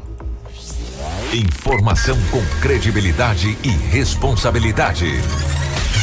[1.32, 5.06] Informação com credibilidade e responsabilidade.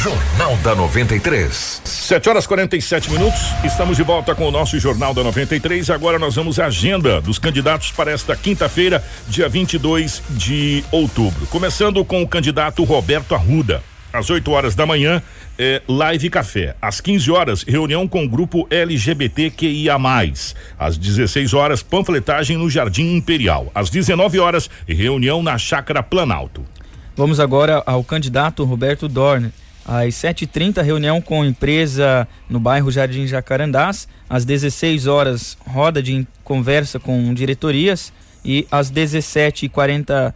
[0.02, 1.82] Jornal da 93.
[1.84, 3.38] 7 horas 47 minutos.
[3.62, 5.90] Estamos de volta com o nosso Jornal da 93.
[5.90, 11.46] Agora nós vamos à agenda dos candidatos para esta quinta-feira, dia 22 de outubro.
[11.48, 13.82] Começando com o candidato Roberto Arruda.
[14.10, 15.22] Às 8 horas da manhã,
[15.58, 16.74] é, live café.
[16.80, 19.96] Às 15 horas, reunião com o grupo LGBTQIA.
[20.78, 23.70] Às 16 horas, panfletagem no Jardim Imperial.
[23.74, 26.64] Às 19 horas, reunião na Chácara Planalto.
[27.14, 29.52] Vamos agora ao candidato Roberto Dorner.
[29.92, 34.06] Às 7h30, reunião com empresa no bairro Jardim Jacarandás.
[34.28, 38.12] Às 16 horas, roda de conversa com diretorias.
[38.44, 40.32] E às 17h40,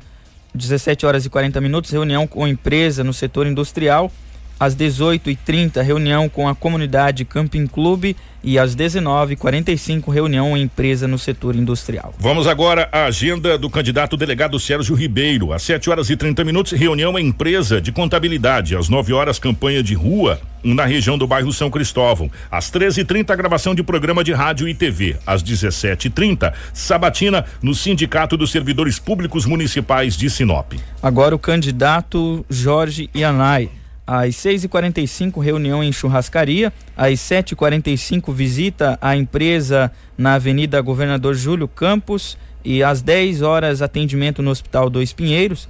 [0.53, 4.11] 17 horas e 40 minutos, reunião com empresa no setor industrial.
[4.59, 11.19] Às 18h30, reunião com a comunidade Camping Clube e às 19h45, reunião em empresa no
[11.19, 12.15] setor industrial.
[12.19, 15.53] Vamos agora à agenda do candidato delegado Sérgio Ribeiro.
[15.53, 18.77] Às 7 horas e 30 minutos, reunião em empresa de contabilidade.
[18.77, 22.31] Às 9 horas, campanha de rua na região do bairro São Cristóvão.
[22.51, 25.17] Às 13h30, gravação de programa de rádio e TV.
[25.27, 30.75] Às 17h30, sabatina no Sindicato dos Servidores Públicos Municipais de Sinop.
[31.03, 33.71] Agora o candidato Jorge Ianai.
[34.07, 36.73] Às 6h45, reunião em churrascaria.
[36.97, 42.37] Às 7h45, visita à empresa na Avenida Governador Júlio Campos.
[42.65, 45.69] E às 10 horas, atendimento no Hospital Dois Pinheiros.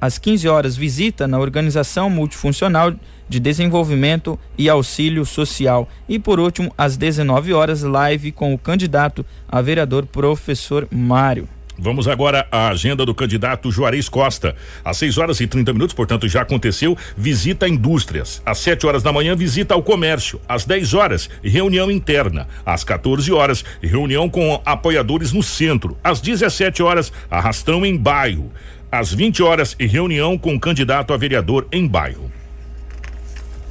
[0.00, 2.92] Às 15 horas, visita na Organização Multifuncional
[3.28, 5.88] de Desenvolvimento e Auxílio Social.
[6.08, 11.48] E por último, às 19 horas, live com o candidato a vereador professor Mário.
[11.78, 14.56] Vamos agora à agenda do candidato Juarez Costa.
[14.84, 18.40] Às 6 horas e 30 minutos, portanto, já aconteceu, visita a indústrias.
[18.46, 20.40] Às 7 horas da manhã, visita ao comércio.
[20.48, 22.48] Às 10 horas, reunião interna.
[22.64, 25.98] Às 14 horas, reunião com apoiadores no centro.
[26.02, 28.50] Às 17 horas, arrastão em bairro.
[28.90, 32.32] Às 20 horas, reunião com candidato a vereador em bairro.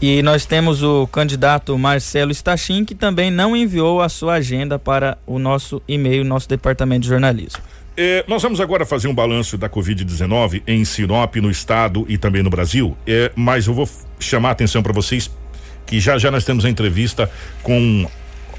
[0.01, 5.17] E nós temos o candidato Marcelo Stachin, que também não enviou a sua agenda para
[5.25, 7.63] o nosso e-mail, nosso departamento de jornalismo.
[7.97, 12.43] É, nós vamos agora fazer um balanço da Covid-19 em Sinop, no estado e também
[12.43, 12.95] no Brasil.
[13.07, 13.89] É, mas eu vou
[14.19, 15.31] chamar a atenção para vocês
[15.85, 17.29] que já já nós temos a entrevista
[17.63, 18.05] com,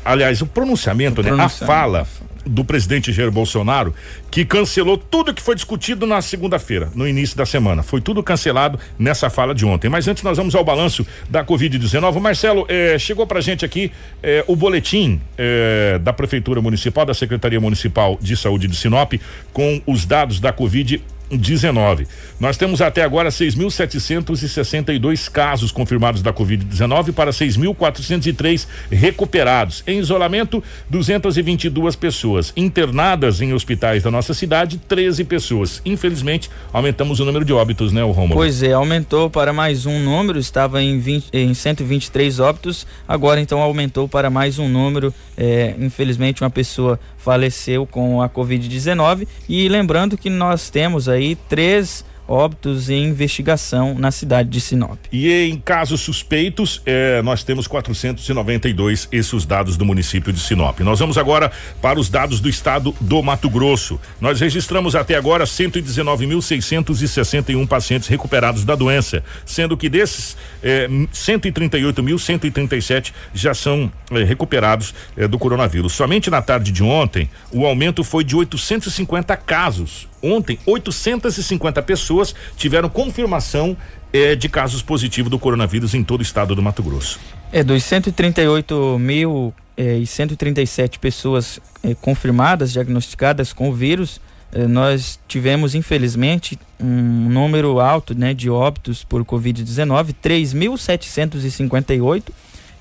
[0.07, 1.31] aliás, o pronunciamento, o né?
[1.31, 1.65] Pronunciamento.
[1.65, 2.07] A fala
[2.47, 3.93] do presidente Jair Bolsonaro,
[4.31, 7.83] que cancelou tudo que foi discutido na segunda-feira, no início da semana.
[7.83, 9.89] Foi tudo cancelado nessa fala de ontem.
[9.89, 12.21] Mas antes nós vamos ao balanço da Covid-19.
[12.21, 13.91] Marcelo, eh, chegou pra gente aqui
[14.23, 19.15] eh, o boletim eh, da Prefeitura Municipal, da Secretaria Municipal de Saúde de Sinop,
[19.53, 22.07] com os dados da Covid 19.
[22.39, 29.83] Nós temos até agora 6.762 casos confirmados da Covid-19 para 6.403 recuperados.
[29.87, 32.53] Em isolamento, 222 pessoas.
[32.57, 35.81] Internadas em hospitais da nossa cidade, 13 pessoas.
[35.85, 38.35] Infelizmente, aumentamos o número de óbitos, né, o Romulo?
[38.35, 43.61] Pois é, aumentou para mais um número, estava em, 20, em 123 óbitos, agora então
[43.61, 45.13] aumentou para mais um número.
[45.37, 52.05] É, infelizmente, uma pessoa faleceu com a Covid-19 e lembrando que nós temos aí três
[52.29, 54.99] óbitos em investigação na cidade de Sinop.
[55.13, 60.81] E em casos suspeitos, eh, nós temos 492, esses os dados do município de Sinop.
[60.81, 64.01] Nós vamos agora para os dados do estado do Mato Grosso.
[64.21, 73.53] Nós registramos até agora 119.661 pacientes recuperados da doença, sendo que desses eh, 138.137 já
[73.55, 75.93] são eh, recuperados eh, do coronavírus.
[75.93, 82.89] Somente na tarde de ontem, o aumento foi de 850 casos Ontem, 850 pessoas tiveram
[82.89, 83.77] confirmação
[84.13, 87.21] eh, de casos positivos do coronavírus em todo o estado do Mato Grosso.
[87.53, 94.21] É, dos 138 mil eh, e 137 pessoas eh, confirmadas, diagnosticadas com o vírus,
[94.53, 102.23] eh, nós tivemos, infelizmente, um número alto né, de óbitos por Covid-19, 3.758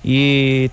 [0.04, 0.70] e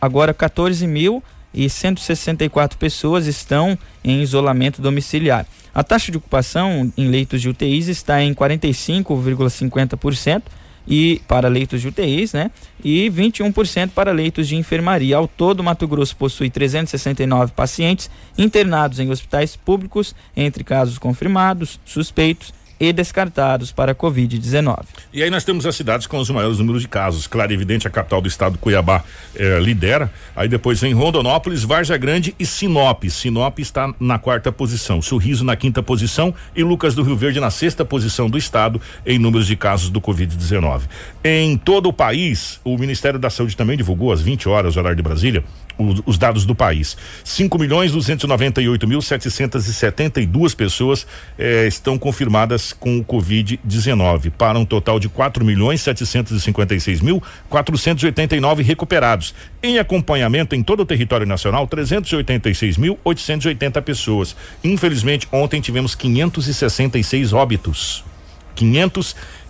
[0.00, 5.44] agora 14 mil e 164 pessoas estão em isolamento domiciliar.
[5.74, 10.42] A taxa de ocupação em leitos de UTIs está em 45,50%
[10.86, 12.52] e para leitos de UTIs, né?
[12.82, 15.16] E 21% para leitos de enfermaria.
[15.16, 18.08] Ao todo, Mato Grosso possui 369 pacientes
[18.38, 22.54] internados em hospitais públicos, entre casos confirmados, suspeitos
[22.88, 24.84] e descartados para a Covid-19.
[25.12, 27.26] E aí nós temos as cidades com os maiores números de casos.
[27.26, 29.02] Claro, evidente, a capital do estado, Cuiabá,
[29.34, 30.10] eh, lidera.
[30.34, 33.04] Aí depois vem Rondonópolis, Varja Grande e Sinop.
[33.04, 37.50] Sinop está na quarta posição, Sorriso na quinta posição e Lucas do Rio Verde na
[37.50, 40.82] sexta posição do estado em números de casos do Covid-19.
[41.22, 45.02] Em todo o país, o Ministério da Saúde também divulgou às 20 horas, horário de
[45.02, 45.44] Brasília,
[45.78, 46.96] os, os dados do país.
[47.22, 51.06] 5 milhões 298 mil 772 pessoas
[51.38, 58.62] eh, estão confirmadas com o Covid-19, para um total de 4 milhões 756 mil 489
[58.62, 59.34] recuperados.
[59.62, 64.36] Em acompanhamento em todo o território nacional, 386 mil 880 pessoas.
[64.62, 68.04] Infelizmente, ontem tivemos 566 óbitos.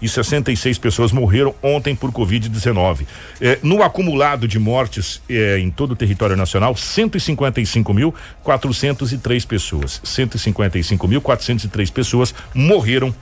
[0.00, 3.06] 566 pessoas morreram ontem por Covid-19.
[3.40, 10.00] Eh, no acumulado de mortes eh, em todo o território nacional, 155.403 pessoas.
[10.04, 13.14] 155.403 pessoas morreram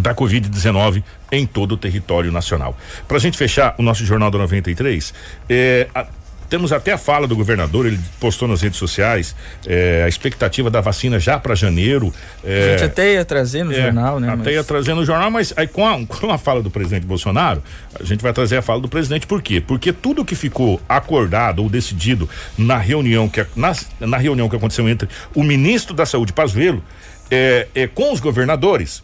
[0.00, 2.76] da Covid-19 em todo o território nacional.
[3.08, 5.12] Para a gente fechar o nosso Jornal da 93,
[5.48, 6.06] eh, a,
[6.48, 9.34] temos até a fala do governador, ele postou nas redes sociais
[9.66, 12.12] é, a expectativa da vacina já para janeiro.
[12.44, 14.28] É, a gente até ia trazer no é, jornal, né?
[14.28, 14.54] Até mas...
[14.54, 17.62] ia trazer no jornal, mas aí com a, com a fala do presidente Bolsonaro,
[17.98, 19.60] a gente vai trazer a fala do presidente, por quê?
[19.60, 24.88] Porque tudo que ficou acordado ou decidido na reunião que, na, na reunião que aconteceu
[24.88, 26.82] entre o ministro da Saúde, Pazuello,
[27.30, 29.02] é, é, com os governadores,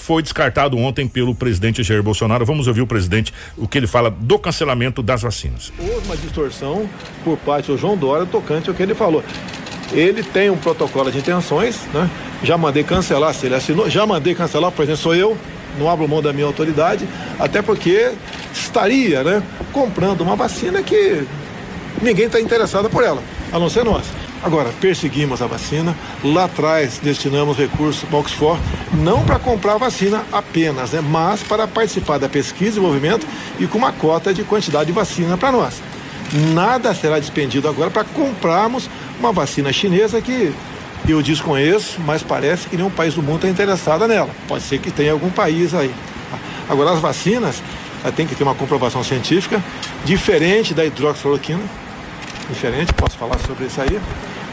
[0.00, 2.44] foi descartado ontem pelo presidente Jair Bolsonaro.
[2.44, 5.72] Vamos ouvir o presidente, o que ele fala do cancelamento das vacinas.
[5.78, 6.88] Houve uma distorção
[7.22, 9.22] por parte do João Dória tocante ao que ele falou.
[9.92, 12.08] Ele tem um protocolo de intenções, né?
[12.42, 15.36] Já mandei cancelar, se ele assinou, já mandei cancelar, por exemplo, sou eu,
[15.78, 17.06] não abro mão da minha autoridade,
[17.38, 18.12] até porque
[18.52, 19.42] estaria, né,
[19.72, 21.24] comprando uma vacina que
[22.00, 23.22] ninguém está interessado por ela,
[23.52, 24.04] a não ser nós.
[24.42, 28.60] Agora, perseguimos a vacina, lá atrás destinamos recursos para Oxford,
[28.94, 33.26] não para comprar vacina apenas, né, mas para participar da pesquisa e desenvolvimento
[33.58, 35.82] e com uma cota de quantidade de vacina para nós.
[36.54, 38.88] Nada será despendido agora para comprarmos
[39.18, 40.54] uma vacina chinesa que
[41.06, 44.30] eu desconheço, mas parece que nenhum país do mundo está interessado nela.
[44.48, 45.92] Pode ser que tenha algum país aí.
[46.68, 47.62] Agora, as vacinas
[48.16, 49.62] tem que ter uma comprovação científica
[50.04, 51.60] diferente da hidroxicloroquina,
[52.50, 54.00] diferente, posso falar sobre isso aí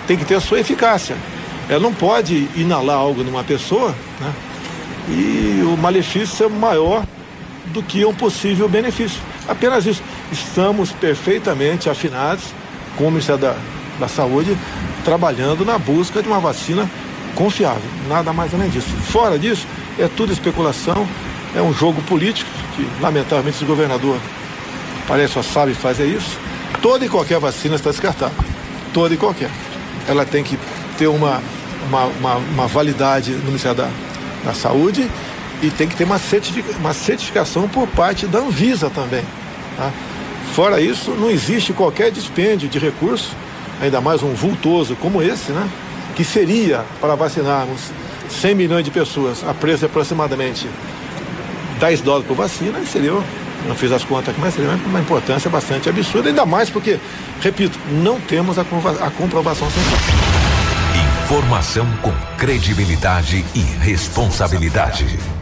[0.07, 1.15] tem que ter a sua eficácia.
[1.69, 4.33] Ela não pode inalar algo numa pessoa né,
[5.09, 7.03] e o malefício é maior
[7.67, 9.21] do que um possível benefício.
[9.47, 10.01] Apenas isso.
[10.31, 12.45] Estamos perfeitamente afinados
[12.97, 13.55] com o Ministério da,
[13.99, 14.57] da Saúde,
[15.03, 16.89] trabalhando na busca de uma vacina
[17.35, 17.89] confiável.
[18.07, 18.87] Nada mais além disso.
[18.87, 19.67] Fora disso,
[19.99, 21.07] é tudo especulação,
[21.55, 24.17] é um jogo político, que lamentavelmente esse governador
[25.07, 26.46] parece só sabe fazer isso.
[26.81, 28.33] Toda e qualquer vacina está descartada.
[28.93, 29.49] Toda e qualquer
[30.07, 30.57] ela tem que
[30.97, 31.41] ter uma,
[31.87, 33.89] uma, uma, uma validade no Ministério da,
[34.43, 35.09] da Saúde
[35.61, 39.23] e tem que ter uma, certific, uma certificação por parte da Anvisa também.
[39.75, 39.91] Tá?
[40.53, 43.31] Fora isso, não existe qualquer dispêndio de recursos,
[43.81, 45.69] ainda mais um vultoso como esse, né?
[46.15, 47.91] que seria para vacinarmos
[48.29, 50.67] 100 milhões de pessoas a preço de aproximadamente
[51.79, 53.13] 10 dólares por vacina, seria
[53.65, 56.99] não fiz as contas aqui, mas seria uma importância bastante absurda, ainda mais porque,
[57.41, 60.13] repito, não temos a, a comprovação científica.
[61.25, 65.36] Informação com credibilidade e responsabilidade.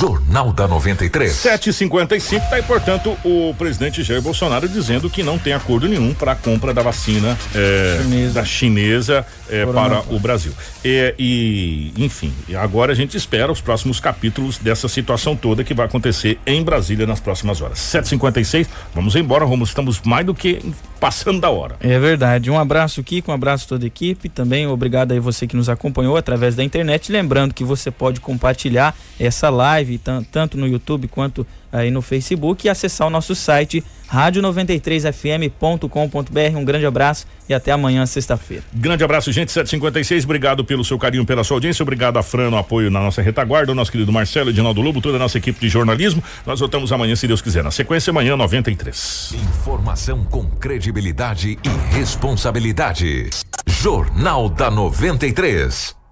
[0.00, 1.30] Jornal da 93.
[1.30, 6.32] 755 tá e portanto o presidente Jair Bolsonaro dizendo que não tem acordo nenhum para
[6.32, 8.32] a compra da vacina é, chinesa.
[8.32, 10.54] da chinesa é, para o Brasil.
[10.82, 15.84] É, e enfim, agora a gente espera os próximos capítulos dessa situação toda que vai
[15.84, 17.78] acontecer em Brasília nas próximas horas.
[17.78, 20.62] 756, vamos embora, Romulo, estamos mais do que
[21.00, 21.76] passando da hora.
[21.80, 22.50] É verdade.
[22.50, 24.28] Um abraço, Kiko, um abraço a toda a equipe.
[24.28, 27.10] Também obrigado aí você que nos acompanhou através da internet.
[27.10, 32.66] Lembrando que você pode compartilhar essa live live, tanto no YouTube quanto aí no Facebook,
[32.66, 36.56] e acessar o nosso site rádio93fm.com.br.
[36.56, 38.62] Um grande abraço e até amanhã, sexta-feira.
[38.72, 39.52] Grande abraço, gente.
[39.52, 41.82] 756, obrigado pelo seu carinho, pela sua audiência.
[41.82, 45.16] Obrigado a Fran no apoio na nossa retaguarda, o nosso querido Marcelo, Edinaldo Lobo, toda
[45.16, 46.22] a nossa equipe de jornalismo.
[46.44, 47.62] Nós voltamos amanhã, se Deus quiser.
[47.62, 49.34] Na sequência, amanhã, 93.
[49.34, 53.30] Informação com credibilidade e responsabilidade.
[53.66, 55.99] Jornal da 93.